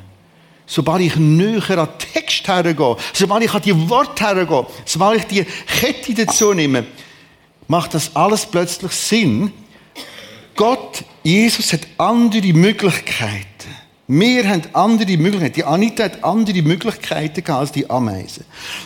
Sobald 0.67 1.01
ich 1.01 1.17
näher 1.17 1.79
an 1.79 1.89
den 1.89 2.13
Text 2.13 2.47
hergehe, 2.47 2.97
sobald 3.15 3.45
ich 3.45 3.55
an 3.55 3.63
die 3.63 3.89
Worte 3.89 4.27
hergehe, 4.27 4.67
sobald 4.85 5.21
ich 5.21 5.27
die 5.27 5.47
Kette 5.81 6.13
dazu 6.13 6.53
nehme, 6.53 6.85
macht 7.67 7.95
das 7.95 8.15
alles 8.15 8.45
plötzlich 8.45 8.93
Sinn. 8.93 9.53
Gott, 10.55 11.03
Jesus 11.23 11.73
hat 11.73 11.81
andere 11.97 12.53
Möglichkeiten. 12.53 13.56
Wir 14.09 14.49
haben 14.49 14.63
andere 14.73 15.17
Möglichkeiten. 15.17 15.55
Die 15.55 15.65
Anita 15.65 16.05
hat 16.05 16.23
andere 16.23 16.63
Möglichkeiten 16.63 17.51
als 17.51 17.73
die 17.73 17.89
Ameisen. 17.91 18.45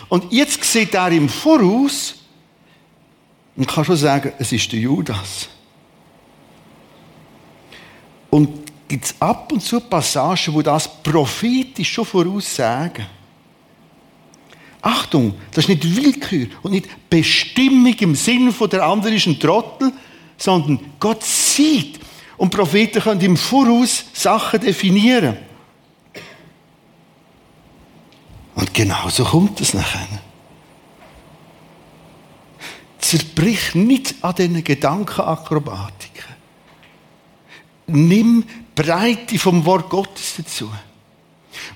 Und 0.09 0.31
jetzt 0.31 0.63
sieht 0.63 0.95
er 0.95 1.11
im 1.11 1.29
Voraus 1.29 2.15
und 3.55 3.67
kann 3.67 3.85
schon 3.85 3.97
sagen, 3.97 4.33
es 4.39 4.51
ist 4.51 4.71
der 4.71 4.79
Judas. 4.79 5.49
Und 8.31 8.71
gibt 8.87 9.05
es 9.05 9.15
ab 9.19 9.51
und 9.51 9.61
zu 9.61 9.79
Passagen, 9.79 10.53
wo 10.53 10.61
das 10.61 11.01
prophetisch 11.01 11.91
schon 11.91 12.05
voraussagen. 12.05 13.05
Achtung, 14.81 15.35
das 15.51 15.65
ist 15.65 15.69
nicht 15.69 15.95
Willkür 15.95 16.47
und 16.63 16.71
nicht 16.71 17.09
Bestimmung 17.09 17.93
im 17.99 18.15
Sinne 18.15 18.51
von 18.51 18.69
der 18.69 18.83
andere 18.83 19.13
ist 19.13 19.27
ein 19.27 19.39
Trottel, 19.39 19.93
sondern 20.37 20.79
Gott 20.99 21.23
sieht. 21.23 21.99
Und 22.41 22.49
Propheten 22.49 23.03
können 23.03 23.21
im 23.21 23.37
Voraus 23.37 24.03
Sachen 24.13 24.61
definieren. 24.61 25.37
Und 28.55 28.73
genau 28.73 29.09
so 29.09 29.23
kommt 29.25 29.61
es 29.61 29.75
nachher. 29.75 30.07
Zerbrich 32.97 33.75
nicht 33.75 34.15
an 34.23 34.33
diesen 34.33 34.63
Gedankenakrobatiken. 34.63 36.25
Nimm 37.85 38.45
Breite 38.73 39.37
vom 39.37 39.63
Wort 39.63 39.91
Gottes 39.91 40.33
dazu. 40.37 40.67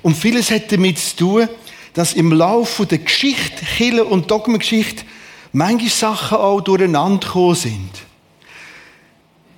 Und 0.02 0.18
vieles 0.18 0.50
hat 0.50 0.72
damit 0.72 0.98
zu 0.98 1.16
tun, 1.16 1.50
dass 1.94 2.14
im 2.14 2.32
Laufe 2.32 2.88
der 2.88 2.98
Geschichte, 2.98 3.64
Kille 3.78 4.04
und 4.04 4.32
Dogmengeschichte, 4.32 5.06
manche 5.52 5.90
Sachen 5.90 6.40
auch 6.40 6.62
durcheinander 6.62 7.28
gekommen 7.28 7.54
sind. 7.54 7.92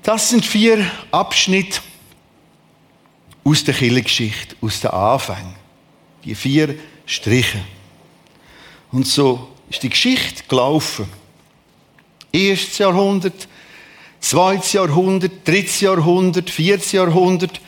Das 0.08 0.30
sind 0.30 0.46
vier 0.46 0.89
Abschnitte 1.12 1.82
aus 3.43 3.65
der 3.65 3.74
Kirchengeschichte, 3.74 4.56
aus 4.62 4.80
der 4.80 4.93
Anfang. 4.93 5.54
Die 6.24 6.34
vier 6.34 6.80
Striche. 7.06 7.60
Und 8.89 9.06
so 9.06 9.50
ist 9.70 9.84
die 9.84 9.89
Geschichte 9.89 10.43
gelaufen. 10.48 11.10
Erstes 12.32 12.78
Jahrhundert, 12.78 13.50
zweites 14.22 14.72
Jahrhundert, 14.72 15.46
drittes 15.46 15.82
Jahrhundert, 15.82 16.50
viertes 16.50 16.93
Jahrhundert, 16.93 17.60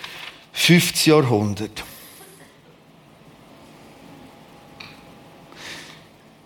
fünftes 0.54 1.08
Jahrhundert. 1.08 1.84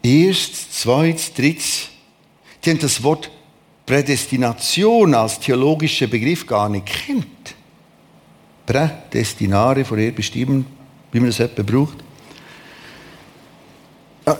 Erstes, 0.01 0.71
zweites, 0.71 1.31
drittes. 1.35 1.89
Die 2.65 2.71
haben 2.71 2.79
das 2.79 3.03
Wort 3.03 3.29
Prädestination 3.85 5.13
als 5.13 5.39
theologischer 5.39 6.07
Begriff 6.07 6.47
gar 6.47 6.69
nicht 6.69 6.85
kennt. 6.85 7.55
Prädestinare, 8.65 9.83
vorherbestimmen, 9.83 10.65
wie 11.11 11.19
man 11.19 11.29
das 11.29 11.39
etwa 11.39 11.63
braucht. 11.63 11.97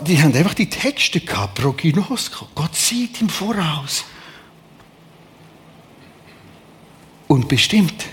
Die 0.06 0.20
haben 0.22 0.34
einfach 0.34 0.54
die 0.54 0.68
Texte 0.68 1.20
gehabt, 1.20 1.56
Prognosko. 1.56 2.48
Gott 2.54 2.74
sieht 2.74 3.20
im 3.20 3.28
Voraus. 3.28 4.04
Und 7.28 7.48
bestimmt. 7.48 8.06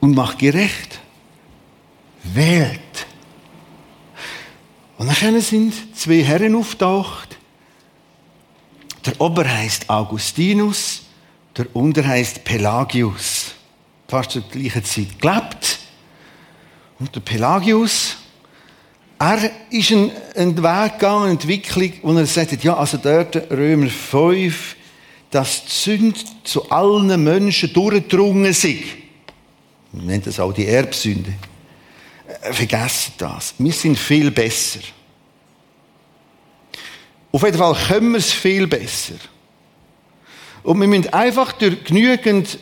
Und 0.00 0.16
macht 0.16 0.40
gerecht. 0.40 0.98
Wählt. 2.24 2.80
Und 4.98 5.08
dann 5.22 5.40
sind 5.40 5.96
zwei 5.96 6.22
Herren 6.24 6.56
auftaucht, 6.56 7.29
der 9.10 9.20
Ober 9.20 9.44
heißt 9.44 9.90
Augustinus, 9.90 11.02
der 11.56 11.66
Unter 11.74 12.06
heißt 12.06 12.44
Pelagius. 12.44 13.54
Fast 14.06 14.32
zur 14.32 14.42
gleichen 14.42 14.84
Zeit 14.84 15.20
gelebt. 15.20 15.78
Und 16.98 17.14
der 17.14 17.20
Pelagius, 17.20 18.16
er 19.18 19.50
ist 19.70 19.90
einen, 19.90 20.10
einen 20.36 20.56
Weg 20.56 20.92
gegangen, 20.92 21.22
eine 21.24 21.32
Entwicklung, 21.32 21.92
wo 22.02 22.12
er 22.16 22.26
sagt, 22.26 22.62
ja, 22.62 22.76
also 22.76 22.98
dort 22.98 23.50
Römer 23.50 23.88
5, 23.88 24.76
dass 25.30 25.64
die 25.64 25.70
Sünde 25.72 26.20
zu 26.44 26.70
allen 26.70 27.22
Menschen 27.22 27.72
durchgedrungen 27.72 28.52
sind. 28.52 28.84
Man 29.92 30.06
nennt 30.06 30.26
das 30.26 30.38
auch 30.38 30.52
die 30.52 30.66
Erbsünde. 30.66 31.32
Äh, 32.42 32.52
vergessen 32.52 33.14
das. 33.18 33.54
Wir 33.58 33.72
sind 33.72 33.98
viel 33.98 34.30
besser. 34.30 34.80
Auf 37.32 37.42
jeden 37.42 37.58
Fall 37.58 37.74
können 37.88 38.12
wir 38.12 38.18
es 38.18 38.32
viel 38.32 38.66
besser. 38.66 39.14
Und 40.62 40.80
wir 40.80 40.88
müssen 40.88 41.12
einfach 41.12 41.52
durch 41.52 41.84
genügend 41.84 42.58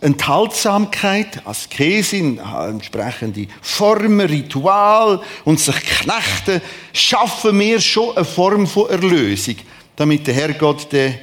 Enthaltsamkeit, 0.00 1.44
Askese, 1.44 2.38
entsprechende 2.68 3.48
Formen, 3.60 4.20
Ritual 4.20 5.20
und 5.44 5.58
sich 5.58 5.74
knechten, 5.74 6.60
schaffen 6.92 7.58
wir 7.58 7.80
schon 7.80 8.16
eine 8.16 8.24
Form 8.24 8.66
von 8.66 8.88
Erlösung, 8.88 9.56
damit 9.96 10.26
der 10.26 10.34
Herrgott 10.34 10.92
den 10.92 11.18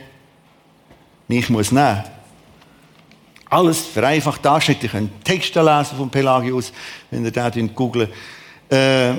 mich 1.28 1.50
muss 1.50 1.72
nehmen. 1.72 2.04
Alles 3.50 3.80
vereinfacht 3.82 4.44
darstellt. 4.44 4.84
Ihr 4.84 4.90
könnt 4.90 5.24
Texte 5.24 5.62
lesen 5.62 5.98
von 5.98 6.10
Pelagius, 6.10 6.74
wenn 7.10 7.24
ihr 7.24 7.32
da 7.32 7.50
googelt. 7.50 8.12
Äh, 8.70 9.14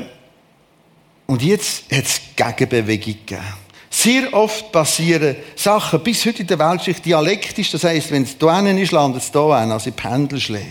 und 1.27 1.43
jetzt 1.43 1.85
hat 1.93 2.05
es 2.05 2.21
Gegenbewegung 2.37 3.15
gegeben. 3.27 3.43
Sehr 3.91 4.33
oft 4.35 4.71
passieren 4.73 5.37
Sachen, 5.55 6.03
bis 6.03 6.25
heute 6.27 6.43
in 6.43 6.49
der 6.49 6.59
Weltgeschichte 6.59 7.03
dialektisch, 7.03 7.71
das 7.71 7.85
heisst, 7.85 8.11
wenn 8.11 8.25
es 8.25 8.37
da 8.37 8.61
ist, 8.61 8.93
landet 8.93 9.23
es 9.23 9.33
da 9.33 9.61
hin, 9.61 9.71
also 9.71 9.89
in 9.89 9.97
Pendelschläge. 9.97 10.67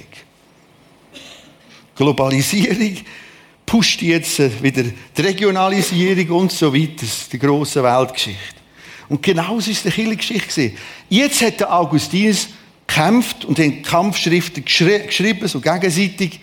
Globalisierung 1.96 2.98
pusht 3.66 4.02
jetzt 4.02 4.40
wieder 4.62 4.84
die 5.18 5.22
Regionalisierung 5.22 6.42
und 6.42 6.52
so 6.52 6.74
weiter, 6.74 7.06
die 7.32 7.40
grosse 7.40 7.82
Weltgeschichte. 7.82 8.56
Und 9.10 9.24
genauso 9.24 9.72
ist 9.72 9.86
es 9.86 9.98
in 9.98 10.08
der 10.08 10.16
Geschichte 10.16 10.72
Jetzt 11.10 11.42
hat 11.42 11.60
der 11.60 11.74
Augustinus 11.74 12.50
gekämpft 12.88 13.46
und 13.46 13.60
hat 13.60 13.84
Kampfschriften 13.84 14.66
geschrieben, 14.66 15.48
so 15.48 15.62
gegenseitig, 15.62 16.40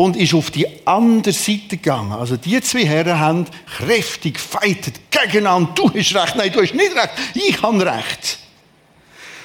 und 0.00 0.16
ist 0.16 0.32
auf 0.32 0.50
die 0.50 0.66
andere 0.86 1.34
Seite 1.34 1.76
gegangen. 1.76 2.12
Also 2.12 2.38
die 2.38 2.58
zwei 2.62 2.86
Herren 2.86 3.18
haben 3.18 3.46
kräftig 3.76 4.40
feitet 4.40 4.98
gegeneinander. 5.10 5.72
Du 5.74 5.88
hast 5.88 6.14
recht, 6.14 6.36
nein, 6.36 6.50
du 6.50 6.62
hast 6.62 6.74
nicht 6.74 6.96
recht, 6.96 7.10
ich 7.34 7.60
habe 7.60 7.84
recht. 7.84 8.38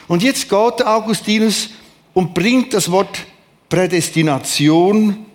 Und 0.07 0.23
jetzt 0.23 0.47
geht 0.47 0.85
Augustinus 0.85 1.71
und 2.13 2.33
bringt 2.33 2.73
das 2.73 2.89
Wort 2.89 3.25
Prädestination 3.67 5.25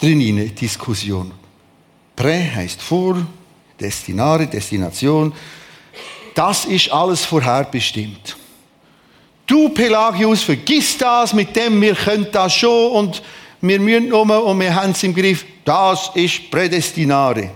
drin 0.00 0.20
in 0.20 0.52
Diskussion. 0.56 1.30
Prä 2.16 2.50
heißt 2.52 2.82
vor, 2.82 3.24
Destinare, 3.78 4.48
Destination. 4.48 5.32
Das 6.34 6.64
ist 6.64 6.90
alles 6.90 7.24
vorherbestimmt. 7.24 8.36
Du, 9.46 9.68
Pelagius, 9.68 10.42
vergiss 10.42 10.98
das, 10.98 11.32
mit 11.32 11.54
dem 11.54 11.80
wir 11.80 11.94
können 11.94 12.26
das 12.32 12.54
schon 12.54 12.90
und 12.90 13.22
wir 13.66 13.80
müssen 13.80 14.08
nur 14.08 14.44
und 14.44 14.60
wir 14.60 14.74
haben 14.74 14.90
es 14.90 15.02
im 15.02 15.14
Griff. 15.14 15.46
Das 15.64 16.10
ist 16.14 16.50
Prädestinare. 16.50 17.50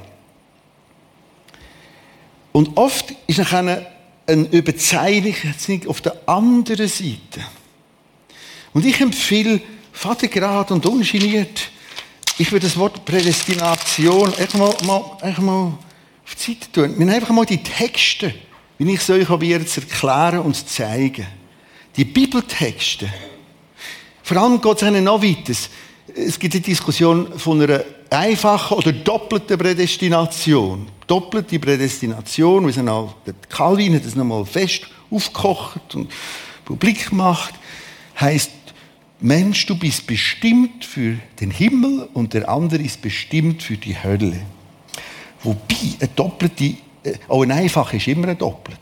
Und 2.53 2.77
oft 2.77 3.13
ist 3.27 3.39
noch 3.39 3.53
eine, 3.53 3.87
eine 4.27 4.47
Überzeichnung 4.47 5.87
auf 5.87 6.01
der 6.01 6.17
anderen 6.27 6.89
Seite. 6.89 7.45
Und 8.73 8.87
ich 8.87 8.99
empfehle, 9.01 9.61
Vatergrad 9.93 10.71
und 10.71 10.87
ungeniert, 10.87 11.71
ich 12.39 12.51
würde 12.53 12.67
das 12.67 12.77
Wort 12.79 13.05
Prädestination 13.05 14.33
einfach 14.35 14.59
mal, 14.59 14.75
mal, 14.87 15.19
einfach 15.21 15.43
mal 15.43 15.79
auf 16.25 16.35
die 16.37 16.53
Seite 16.53 16.73
tun. 16.73 16.99
Wir 16.99 17.05
nehmen 17.05 17.11
einfach 17.11 17.35
mal 17.35 17.45
die 17.45 17.63
Texte, 17.63 18.33
wie 18.79 18.91
ich 18.95 19.01
es 19.01 19.11
euch 19.11 19.27
probiere 19.27 19.67
zu 19.67 19.83
erklären 19.83 20.39
und 20.39 20.55
zu 20.55 20.65
zeigen. 20.65 21.27
Die 21.97 22.05
Bibeltexte. 22.05 23.13
Vor 24.23 24.37
allem 24.39 24.61
geht 24.61 24.83
es 24.83 25.03
noch 25.03 25.23
weiter 25.23 25.55
es 26.19 26.39
gibt 26.39 26.55
die 26.55 26.61
Diskussion 26.61 27.39
von 27.39 27.61
einer 27.63 27.85
einfachen 28.11 28.79
oder 28.79 28.93
doppelten 28.93 29.59
Prädestination. 29.59 30.87
Doppelte 31.07 31.59
Prädestination, 31.59 32.67
wir 32.67 32.73
sind 32.73 32.89
auch, 32.89 33.15
der 33.27 33.35
Calvin 33.49 33.95
hat 33.95 34.05
das 34.05 34.15
nochmal 34.15 34.45
fest 34.45 34.87
aufgekocht 35.11 35.95
und 35.95 36.11
publik 36.65 37.11
gemacht, 37.11 37.55
heißt, 38.21 38.51
Mensch, 39.21 39.67
du 39.67 39.77
bist 39.77 40.07
bestimmt 40.07 40.85
für 40.85 41.17
den 41.41 41.51
Himmel 41.51 42.09
und 42.13 42.35
der 42.35 42.49
andere 42.49 42.83
ist 42.83 43.01
bestimmt 43.01 43.63
für 43.63 43.77
die 43.77 44.01
Hölle. 44.01 44.43
Wobei 45.43 45.77
eine 45.99 46.09
doppelte, 46.15 46.65
äh, 47.03 47.15
auch 47.27 47.43
eine 47.43 47.55
einfache 47.55 47.97
ist 47.97 48.07
immer 48.07 48.25
eine 48.25 48.37
doppelte. 48.37 48.79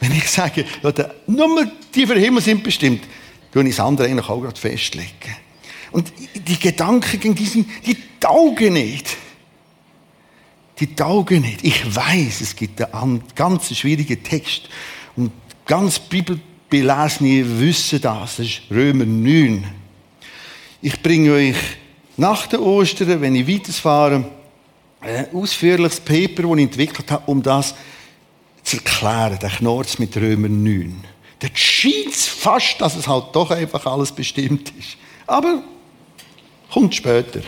Wenn 0.00 0.12
ich 0.12 0.28
sage, 0.28 0.64
nur 1.26 1.72
die 1.94 2.06
für 2.06 2.14
den 2.14 2.24
Himmel 2.24 2.42
sind 2.42 2.64
bestimmt, 2.64 3.04
dann 3.52 3.66
ich 3.66 3.76
das 3.76 3.84
andere 3.84 4.08
eigentlich 4.08 4.28
auch 4.28 4.40
gerade 4.40 4.58
festlegen. 4.58 5.43
Und 5.94 6.12
die 6.34 6.58
Gedanken 6.58 7.20
gegen 7.20 7.36
diesen, 7.36 7.70
die 7.86 7.96
taugen 8.18 8.72
nicht. 8.72 9.16
Die 10.80 10.92
taugen 10.92 11.42
nicht. 11.42 11.62
Ich 11.62 11.94
weiß, 11.94 12.40
es 12.40 12.56
gibt 12.56 12.82
einen 12.92 13.22
ganz 13.36 13.72
schwierigen 13.76 14.20
Text. 14.20 14.68
Und 15.14 15.30
ganz 15.64 16.00
Bibelbelesene 16.00 17.60
wissen 17.60 18.00
das. 18.00 18.38
Das 18.38 18.46
ist 18.46 18.62
Römer 18.72 19.04
9. 19.04 19.64
Ich 20.82 21.00
bringe 21.00 21.32
euch 21.32 21.56
nach 22.16 22.48
der 22.48 22.60
Ostern, 22.60 23.20
wenn 23.20 23.36
ich 23.36 23.46
weiterfahre, 23.46 24.28
ein 25.00 25.32
ausführliches 25.32 26.00
Paper, 26.00 26.42
das 26.42 26.56
ich 26.56 26.64
entwickelt 26.64 27.08
habe, 27.12 27.30
um 27.30 27.40
das 27.40 27.72
zu 28.64 28.78
erklären, 28.78 29.38
der 29.40 29.50
Knorz 29.50 30.00
mit 30.00 30.16
Römer 30.16 30.48
9. 30.48 31.04
Dort 31.38 31.56
scheint 31.56 32.08
es 32.08 32.26
fast, 32.26 32.80
dass 32.80 32.96
es 32.96 33.06
halt 33.06 33.26
doch 33.32 33.52
einfach 33.52 33.86
alles 33.86 34.10
bestimmt 34.10 34.72
ist. 34.76 34.96
Aber 35.24 35.62
kommt 36.74 36.94
später. 36.94 37.40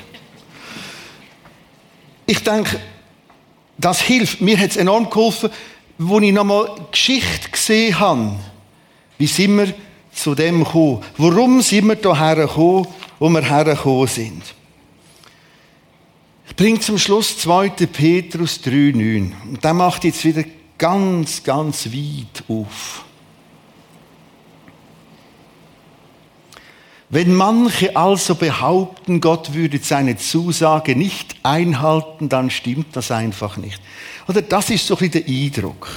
Ich 2.26 2.42
denke, 2.44 2.80
das 3.76 4.00
hilft. 4.00 4.40
Mir 4.40 4.58
hat 4.58 4.70
es 4.70 4.76
enorm 4.76 5.10
geholfen, 5.10 5.50
als 5.98 6.22
ich 6.22 6.32
nochmal 6.32 6.70
Geschichte 6.92 7.50
gesehen 7.50 7.98
habe. 7.98 8.36
Wie 9.18 9.26
sind 9.26 9.56
wir 9.56 9.74
zu 10.12 10.34
dem 10.34 10.62
gekommen? 10.62 11.02
Warum 11.18 11.60
sind 11.60 11.88
wir 11.88 11.96
hierher 11.96 12.36
gekommen, 12.46 12.86
wo 13.18 13.28
wir 13.28 13.42
hergekommen 13.42 14.06
sind? 14.06 14.42
Ich 16.48 16.54
bringe 16.54 16.78
zum 16.78 16.96
Schluss 16.96 17.36
2. 17.38 17.70
Petrus 17.70 18.60
3,9. 18.64 19.32
Und 19.50 19.64
der 19.64 19.74
macht 19.74 20.04
jetzt 20.04 20.24
wieder 20.24 20.44
ganz, 20.78 21.42
ganz 21.42 21.86
weit 21.86 22.44
auf. 22.48 23.05
Wenn 27.08 27.34
manche 27.34 27.96
also 27.96 28.34
behaupten, 28.34 29.20
Gott 29.20 29.54
würde 29.54 29.78
seine 29.78 30.16
Zusage 30.16 30.96
nicht 30.96 31.36
einhalten, 31.44 32.28
dann 32.28 32.50
stimmt 32.50 32.96
das 32.96 33.12
einfach 33.12 33.56
nicht. 33.56 33.80
Oder 34.26 34.42
das 34.42 34.70
ist 34.70 34.86
so 34.86 34.98
ein 34.98 35.10
der 35.10 35.24
Eindruck. 35.26 35.88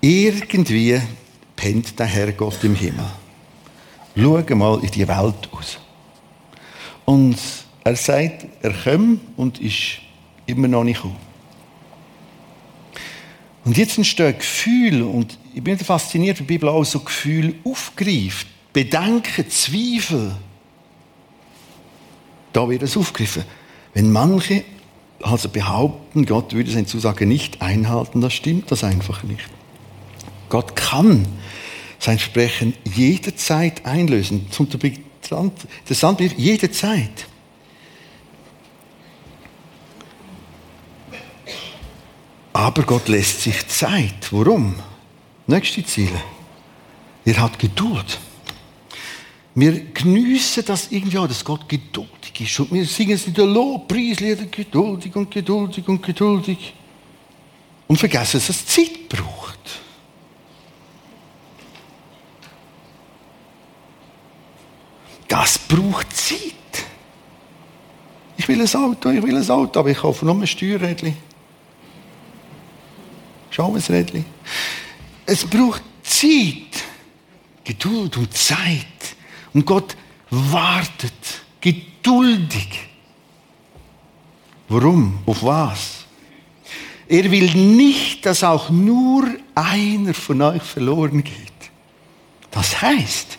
Irgendwie 0.00 1.00
pennt 1.54 1.98
der 1.98 2.06
Herr 2.06 2.32
Gott 2.32 2.62
im 2.64 2.74
Himmel. 2.74 3.06
Schau 4.16 4.56
mal 4.56 4.80
in 4.82 4.90
die 4.90 5.06
Welt 5.06 5.48
aus. 5.52 5.78
Und 7.04 7.38
er 7.84 7.96
sagt, 7.96 8.46
er 8.62 8.72
kommt 8.72 9.20
und 9.36 9.60
ist 9.60 9.98
immer 10.46 10.66
noch 10.66 10.82
nicht 10.82 10.96
gekommen. 11.02 11.26
Und 13.64 13.76
jetzt 13.76 13.96
entstehen 13.98 14.36
Gefühle, 14.36 15.06
und 15.06 15.38
ich 15.56 15.64
bin 15.64 15.78
fasziniert, 15.78 16.36
wie 16.36 16.42
die 16.42 16.48
Bibel 16.48 16.68
auch 16.68 16.84
so 16.84 17.00
Gefühle 17.00 17.54
aufgreift. 17.64 18.46
Bedenken, 18.74 19.48
Zweifel. 19.48 20.36
Da 22.52 22.68
wird 22.68 22.82
es 22.82 22.94
aufgegriffen. 22.94 23.44
Wenn 23.94 24.12
manche 24.12 24.64
also 25.22 25.48
behaupten, 25.48 26.26
Gott 26.26 26.52
würde 26.52 26.70
seine 26.70 26.84
Zusage 26.84 27.24
nicht 27.24 27.62
einhalten, 27.62 28.20
das 28.20 28.34
stimmt 28.34 28.70
das 28.70 28.84
einfach 28.84 29.22
nicht. 29.22 29.48
Gott 30.50 30.76
kann 30.76 31.26
sein 32.00 32.18
Versprechen 32.18 32.74
jederzeit 32.84 33.86
einlösen. 33.86 34.50
Zum 34.50 34.68
interessant, 34.68 36.20
jederzeit. 36.36 37.28
Aber 42.52 42.82
Gott 42.82 43.08
lässt 43.08 43.40
sich 43.40 43.66
Zeit. 43.68 44.30
Warum? 44.30 44.74
Nächste 45.46 45.84
Ziele. 45.84 46.20
Er 47.24 47.40
hat 47.40 47.58
Geduld. 47.58 48.18
Wir 49.54 49.84
geniessen 49.92 50.64
das 50.66 50.90
irgendwie 50.90 51.18
auch, 51.18 51.26
dass 51.26 51.44
Gott 51.44 51.68
geduldig 51.68 52.40
ist. 52.40 52.60
Und 52.60 52.72
wir 52.72 52.84
singen 52.84 53.12
es 53.12 53.26
in 53.26 53.34
der 53.34 53.46
Lobpreislieder, 53.46 54.44
geduldig 54.46 55.16
und 55.16 55.30
geduldig 55.30 55.88
und 55.88 56.02
geduldig. 56.02 56.74
Und 57.86 57.96
vergessen, 57.96 58.38
dass 58.38 58.50
es 58.50 58.66
Zeit 58.66 59.08
braucht. 59.08 59.58
Das 65.26 65.58
braucht 65.58 66.14
Zeit. 66.14 66.52
Ich 68.36 68.46
will 68.48 68.60
ein 68.60 68.74
Auto, 68.74 69.10
ich 69.10 69.22
will 69.22 69.36
ein 69.36 69.50
Auto, 69.50 69.80
aber 69.80 69.90
ich 69.90 69.98
kaufe 69.98 70.24
nur 70.24 70.34
ein 70.34 70.46
Steuerrädchen. 70.46 71.16
Schau 73.50 73.74
ein 73.74 73.80
Rädchen. 73.80 74.26
Es 75.26 75.44
braucht 75.44 75.82
Zeit, 76.02 76.84
Geduld 77.64 78.16
und 78.16 78.32
Zeit. 78.32 78.86
Und 79.52 79.66
Gott 79.66 79.96
wartet 80.30 81.42
geduldig. 81.60 82.68
Warum? 84.68 85.18
Auf 85.26 85.42
was? 85.42 86.04
Er 87.08 87.30
will 87.30 87.52
nicht, 87.54 88.24
dass 88.26 88.42
auch 88.42 88.70
nur 88.70 89.28
einer 89.54 90.14
von 90.14 90.42
euch 90.42 90.62
verloren 90.62 91.22
geht. 91.22 91.34
Das 92.50 92.80
heißt, 92.80 93.38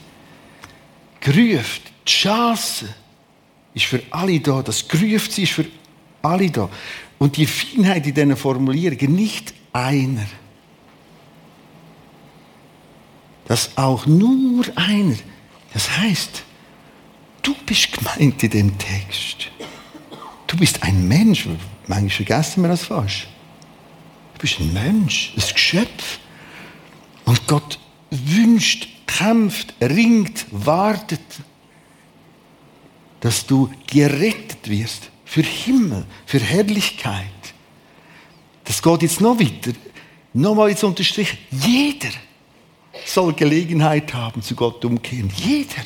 gerufen, 1.20 1.84
die 2.06 2.12
Chance 2.12 2.88
ist 3.74 3.86
für 3.86 4.02
alle 4.10 4.40
da. 4.40 4.62
Das 4.62 4.88
gerufen 4.88 5.42
ist 5.42 5.52
für 5.52 5.66
alle 6.22 6.50
da. 6.50 6.70
Und 7.18 7.36
die 7.36 7.46
Feinheit 7.46 8.08
in 8.08 8.14
diesen 8.14 8.38
Formulierungen, 8.38 9.16
nicht 9.16 9.54
einer. 9.74 10.28
Dass 13.48 13.78
auch 13.78 14.06
nur 14.06 14.66
einer. 14.76 15.16
Das 15.74 15.98
heißt, 15.98 16.44
du 17.42 17.56
bist 17.66 17.92
gemeint 17.94 18.44
in 18.44 18.50
dem 18.50 18.78
Text. 18.78 19.50
Du 20.48 20.58
bist 20.58 20.84
ein 20.84 21.08
Mensch. 21.08 21.48
Manchmal 21.88 22.10
vergessen 22.10 22.62
wir 22.64 22.70
das 22.70 22.86
fast. 22.86 23.28
Du 24.34 24.42
bist 24.42 24.60
ein 24.60 24.74
Mensch, 24.74 25.34
ein 25.36 25.44
Geschöpf. 25.54 26.20
Und 27.26 27.48
Gott 27.48 27.80
wünscht, 28.10 28.88
kämpft, 29.06 29.74
ringt, 29.82 30.46
wartet, 30.52 31.22
dass 33.22 33.46
du 33.46 33.70
gerettet 33.88 34.70
wirst 34.70 35.10
für 35.26 35.42
Himmel, 35.42 36.06
für 36.26 36.40
Herrlichkeit. 36.40 37.26
Das 38.64 38.82
geht 38.82 39.02
jetzt 39.02 39.22
noch 39.22 39.40
weiter. 39.40 39.72
Nochmal 40.34 40.70
jetzt 40.70 40.84
unterstrichen. 40.84 41.38
Jeder 41.52 42.12
soll 43.06 43.34
Gelegenheit 43.34 44.14
haben, 44.14 44.42
zu 44.42 44.56
Gott 44.56 44.84
umkehren. 44.86 45.32
Jeder. 45.36 45.84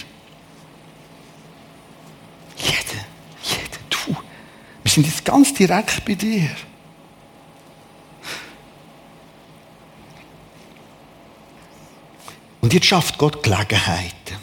Jeder. 2.57 3.05
Jeder. 3.43 3.79
Du. 3.89 4.15
Wir 4.83 4.91
sind 4.91 5.05
jetzt 5.05 5.25
ganz 5.25 5.53
direkt 5.53 6.03
bei 6.05 6.15
dir. 6.15 6.49
Und 12.61 12.73
jetzt 12.73 12.85
schafft 12.85 13.17
Gott 13.17 13.43
Gelegenheiten. 13.43 14.37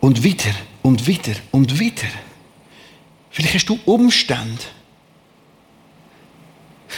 Und 0.00 0.22
wieder 0.22 0.54
und 0.82 1.06
wieder 1.06 1.34
und 1.50 1.78
wieder. 1.80 2.08
Vielleicht 3.30 3.54
hast 3.54 3.66
du 3.66 3.80
Umstände, 3.86 4.62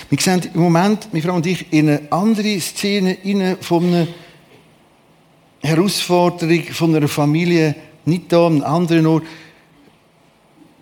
wir 0.08 0.20
sehen 0.20 0.42
im 0.54 0.60
Moment, 0.60 1.08
meine 1.12 1.22
Frau 1.22 1.34
und 1.34 1.46
ich, 1.46 1.72
in 1.72 1.88
eine 1.88 2.12
andere 2.12 2.60
Szene 2.60 3.18
rein 3.24 3.56
von 3.60 3.86
einer 3.86 4.06
Herausforderung 5.60 6.62
von 6.64 6.94
einer 6.94 7.08
Familie, 7.08 7.74
nicht 8.04 8.30
da, 8.32 8.46
an 8.46 8.62
einem 8.62 8.64
anderen 8.64 9.06
Ort, 9.06 9.24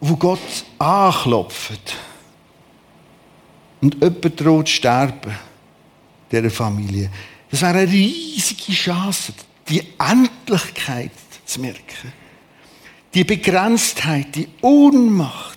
wo 0.00 0.16
Gott 0.16 0.64
anklopft. 0.78 1.96
Und 3.80 3.94
jemand 3.94 4.40
droht 4.40 4.68
sterben, 4.68 5.34
dieser 6.30 6.50
Familie. 6.50 7.10
Das 7.50 7.62
wäre 7.62 7.78
eine 7.78 7.90
riesige 7.90 8.72
Chance, 8.72 9.32
die 9.68 9.82
Endlichkeit 9.98 11.12
zu 11.44 11.60
merken. 11.60 12.12
Die 13.14 13.24
Begrenztheit, 13.24 14.34
die 14.34 14.48
Ohnmacht. 14.60 15.53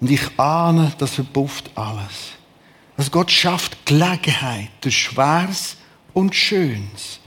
Und 0.00 0.10
ich 0.10 0.38
ahne, 0.38 0.92
das 0.98 1.14
verpufft 1.14 1.70
alles. 1.74 2.32
Also 2.96 3.10
Gott 3.10 3.30
schafft 3.30 3.84
Gelegenheit 3.84 4.70
durch 4.80 4.96
Schweres 4.96 5.76
und 6.14 6.34
Schönes. 6.34 7.20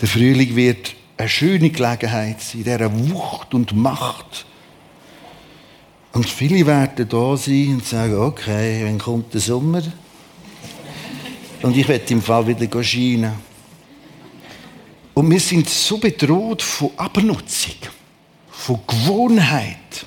Der 0.00 0.08
Frühling 0.08 0.54
wird 0.54 0.94
eine 1.16 1.28
schöne 1.28 1.70
Gelegenheit 1.70 2.40
sein, 2.40 2.62
dieser 2.64 2.92
Wucht 3.10 3.54
und 3.54 3.74
Macht. 3.74 4.46
Und 6.12 6.28
viele 6.28 6.66
werden 6.66 7.08
da 7.08 7.36
sein 7.36 7.74
und 7.74 7.84
sagen, 7.84 8.16
okay, 8.16 8.84
wann 8.84 8.98
kommt 8.98 9.34
der 9.34 9.40
Sommer? 9.40 9.82
Und 11.62 11.76
ich 11.76 11.86
werde 11.86 12.12
im 12.12 12.22
Fall 12.22 12.46
wieder 12.46 12.84
scheinen. 12.84 13.32
Und 15.14 15.30
wir 15.30 15.40
sind 15.40 15.68
so 15.68 15.98
bedroht 15.98 16.62
von 16.62 16.90
Abnutzung 16.96 17.74
von 18.58 18.80
Gewohnheit. 18.88 20.04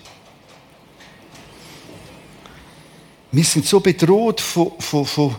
Wir 3.32 3.46
sind 3.46 3.66
so 3.66 3.80
bedroht 3.80 4.42
von, 4.42 4.74
von, 4.78 5.06
von, 5.06 5.36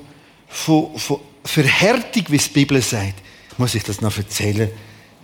von, 0.48 0.98
von 0.98 1.20
Verhärtung, 1.44 2.24
wie 2.28 2.36
es 2.36 2.48
die 2.48 2.54
Bibel 2.54 2.80
sagt. 2.80 3.22
Muss 3.58 3.74
ich 3.74 3.82
das 3.82 4.00
noch 4.00 4.16
erzählen? 4.16 4.70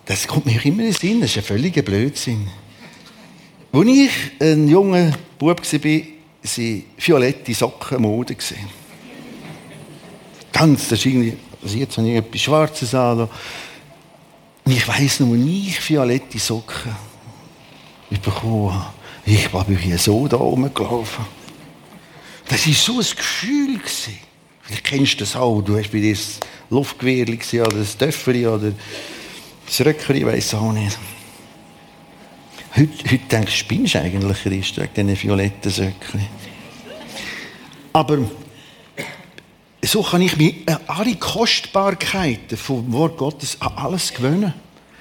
Das 0.05 0.29
kommt 0.29 0.45
mir 0.45 0.63
immer 0.67 0.81
in 0.81 0.91
den 0.91 0.93
Sinn. 0.93 1.21
Das 1.23 1.31
ist 1.31 1.39
ein 1.39 1.45
völliger 1.45 1.81
Blödsinn. 1.81 2.47
Als 3.73 3.87
ich 3.87 4.11
ein 4.39 4.69
junger 4.69 5.13
Bub 5.39 5.61
war, 5.61 5.83
waren 5.83 6.85
violette 6.99 7.55
Socken 7.55 8.03
Mode. 8.03 8.37
ganz, 10.53 10.89
das 10.89 10.99
ist 10.99 11.07
irgendwie, 11.07 11.37
also 11.63 11.79
jetzt 11.79 11.97
habe 11.97 12.09
ich 12.09 12.17
etwas 12.17 12.41
Schwarzes 12.41 12.95
an. 12.95 13.29
Ich 14.67 14.87
weiss 14.87 15.21
noch, 15.21 15.29
nicht 15.29 15.89
violette 15.89 16.39
Socken 16.39 16.93
ich 16.93 17.08
bekommen 18.11 18.75
habe. 18.75 18.95
Ich 19.25 19.53
war 19.53 19.67
hier 19.67 19.99
so 19.99 20.27
da 20.27 20.37
rumgelaufen. 20.37 21.25
Das 22.49 22.67
war 22.67 22.75
so 22.75 22.93
ein 22.99 23.17
Gefühl. 23.17 23.81
Vielleicht 24.63 24.85
kennst 24.85 25.15
du 25.15 25.19
das 25.19 25.37
auch. 25.37 25.61
Du 25.61 25.79
hast 25.79 25.93
bei 25.93 26.01
dir 26.01 26.15
das 26.15 26.41
Luftgewehr 26.71 27.27
oder 27.67 27.79
das 27.79 27.97
Töffeli 27.97 28.47
oder 28.47 28.73
das 29.67 29.81
Röckchen, 29.81 30.17
ich 30.17 30.27
weiß 30.27 30.55
auch 30.55 30.73
nicht. 30.73 30.99
Heute, 32.75 33.11
heute 33.11 33.25
denkst 33.31 33.53
du, 33.53 33.59
spinnst 33.59 33.95
du 33.95 34.01
eigentlich, 34.01 34.43
Christ, 34.43 34.77
wegen 34.79 34.95
diesen 34.95 35.23
violetten 35.23 35.71
Söckchen. 35.71 36.27
Aber 37.93 38.19
so 39.83 40.03
kann 40.03 40.23
ich 40.23 40.37
mich 40.37 40.69
an 40.69 40.79
alle 40.87 41.17
Kostbarkeiten 41.17 42.57
vom 42.57 42.93
Wort 42.93 43.17
Gottes 43.17 43.61
an 43.61 43.73
alles 43.77 44.13
gewöhnen. 44.13 44.55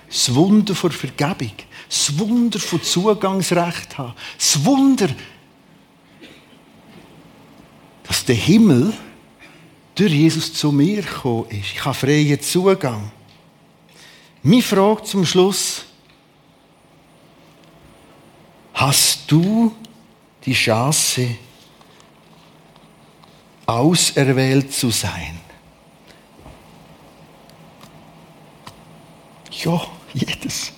Das 0.07 0.33
Wunder 0.33 0.75
von 0.75 0.91
Vergebung, 0.91 1.51
das 1.89 2.17
Wunder 2.17 2.59
von 2.59 2.81
Zugangsrecht 2.81 3.97
haben, 3.97 4.13
das 4.37 4.63
Wunder, 4.65 5.09
dass 8.03 8.25
der 8.25 8.35
Himmel 8.35 8.93
durch 9.95 10.11
Jesus 10.11 10.53
zu 10.53 10.71
mir 10.71 11.01
gekommen 11.01 11.49
ist. 11.49 11.73
Ich 11.73 11.85
habe 11.85 11.95
freien 11.95 12.39
Zugang. 12.41 13.11
Meine 14.43 14.61
Frage 14.61 15.03
zum 15.03 15.25
Schluss. 15.25 15.85
Hast 18.73 19.31
du 19.31 19.75
die 20.45 20.53
Chance, 20.53 21.35
auserwählt 23.65 24.71
zu 24.71 24.91
sein? 24.91 25.39
Ja, 29.51 29.87
jedes. 30.13 30.37
Jedes. 30.43 30.76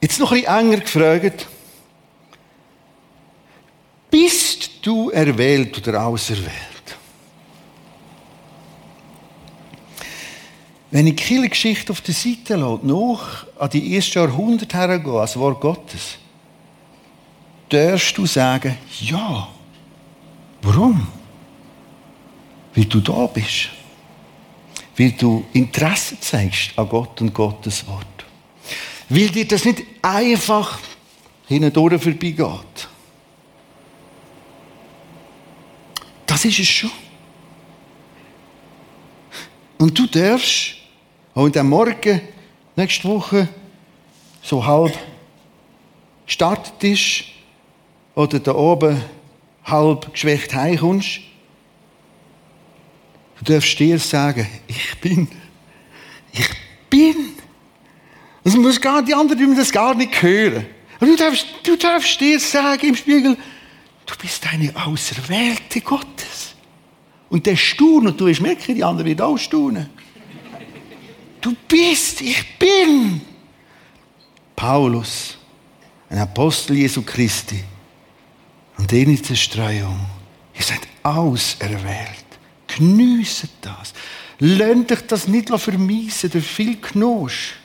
Jetzt 0.00 0.20
noch 0.20 0.32
ein 0.32 0.40
bisschen 0.40 0.56
enger 0.56 0.80
gefragt. 0.80 1.46
Bist 4.10 4.70
du 4.82 5.10
erwählt 5.10 5.76
oder 5.86 6.06
auserwählt? 6.06 6.68
Wenn 10.90 11.06
ich 11.06 11.16
die 11.16 11.48
Geschichte 11.48 11.92
auf 11.92 12.00
der 12.00 12.14
Seite 12.14 12.56
lasse, 12.56 12.86
noch 12.86 13.46
an 13.58 13.68
die 13.70 13.94
ersten 13.94 14.18
Jahrhunderte 14.18 14.76
hergehe, 14.76 15.20
als 15.20 15.36
Wort 15.36 15.60
Gottes, 15.60 16.16
darfst 17.68 18.16
du 18.16 18.24
sagen, 18.24 18.78
ja. 19.00 19.48
Warum? 20.62 21.06
Weil 22.74 22.84
du 22.86 23.00
da 23.00 23.26
bist. 23.26 23.68
Weil 24.96 25.12
du 25.12 25.44
Interesse 25.52 26.18
zeigst 26.20 26.76
an 26.76 26.88
Gott 26.88 27.20
und 27.20 27.34
Gottes 27.34 27.86
Wort. 27.86 28.17
Weil 29.08 29.28
dir 29.28 29.46
das 29.46 29.64
nicht 29.64 29.84
einfach 30.02 30.78
hindurch 31.46 32.02
vorbeigeht. 32.02 32.88
Das 36.26 36.44
ist 36.44 36.58
es 36.58 36.68
schon. 36.68 36.90
Und 39.78 39.98
du 39.98 40.06
darfst 40.06 40.74
dem 41.34 41.68
Morgen, 41.68 42.20
nächste 42.76 43.08
Woche, 43.08 43.48
so 44.42 44.64
halb 44.64 44.96
gestartet 46.26 46.84
ist, 46.84 47.24
oder 48.14 48.40
da 48.40 48.54
oben 48.54 49.00
halb 49.64 50.12
geschwächt 50.12 50.52
heimkommst, 50.54 51.20
du 53.38 53.52
darfst 53.52 53.78
dir 53.78 53.98
sagen, 53.98 54.46
ich 54.66 54.98
bin, 55.00 55.28
ich 56.32 56.48
bin. 56.90 57.27
Das 58.48 58.56
muss 58.56 58.80
gar, 58.80 59.02
die 59.02 59.12
anderen 59.12 59.54
das 59.54 59.70
gar 59.70 59.94
nicht 59.94 60.22
hören. 60.22 60.64
Und 61.00 61.08
du 61.08 61.16
darfst, 61.16 61.46
du 61.64 61.76
darfst 61.76 62.18
dir 62.18 62.40
sagen 62.40 62.88
im 62.88 62.96
Spiegel, 62.96 63.36
du 64.06 64.14
bist 64.22 64.42
eine 64.50 64.74
Auserwählte 64.74 65.82
Gottes. 65.82 66.54
Und 67.28 67.44
der 67.44 67.56
staunt, 67.56 68.06
und 68.06 68.18
du 68.18 68.24
wirst 68.24 68.40
merken, 68.40 68.74
die 68.74 68.82
anderen 68.82 69.06
werden 69.06 69.20
auch 69.20 69.36
staunen. 69.36 69.90
Du 71.42 71.54
bist, 71.68 72.22
ich 72.22 72.58
bin. 72.58 73.20
Paulus, 74.56 75.36
ein 76.08 76.16
Apostel 76.16 76.78
Jesu 76.78 77.02
Christi. 77.02 77.62
Und 78.78 78.90
den 78.90 79.10
in 79.10 79.22
Zerstreuung. 79.22 80.00
Ihr 80.54 80.62
seid 80.62 80.80
auserwählt. 81.02 82.24
Geniessen 82.66 83.50
das. 83.60 83.92
Lernt 84.38 84.90
euch 84.90 85.06
das 85.06 85.28
nicht 85.28 85.50
vermiesen 85.50 86.30
durch 86.30 86.46
viel 86.46 86.76
Knosch. 86.76 87.58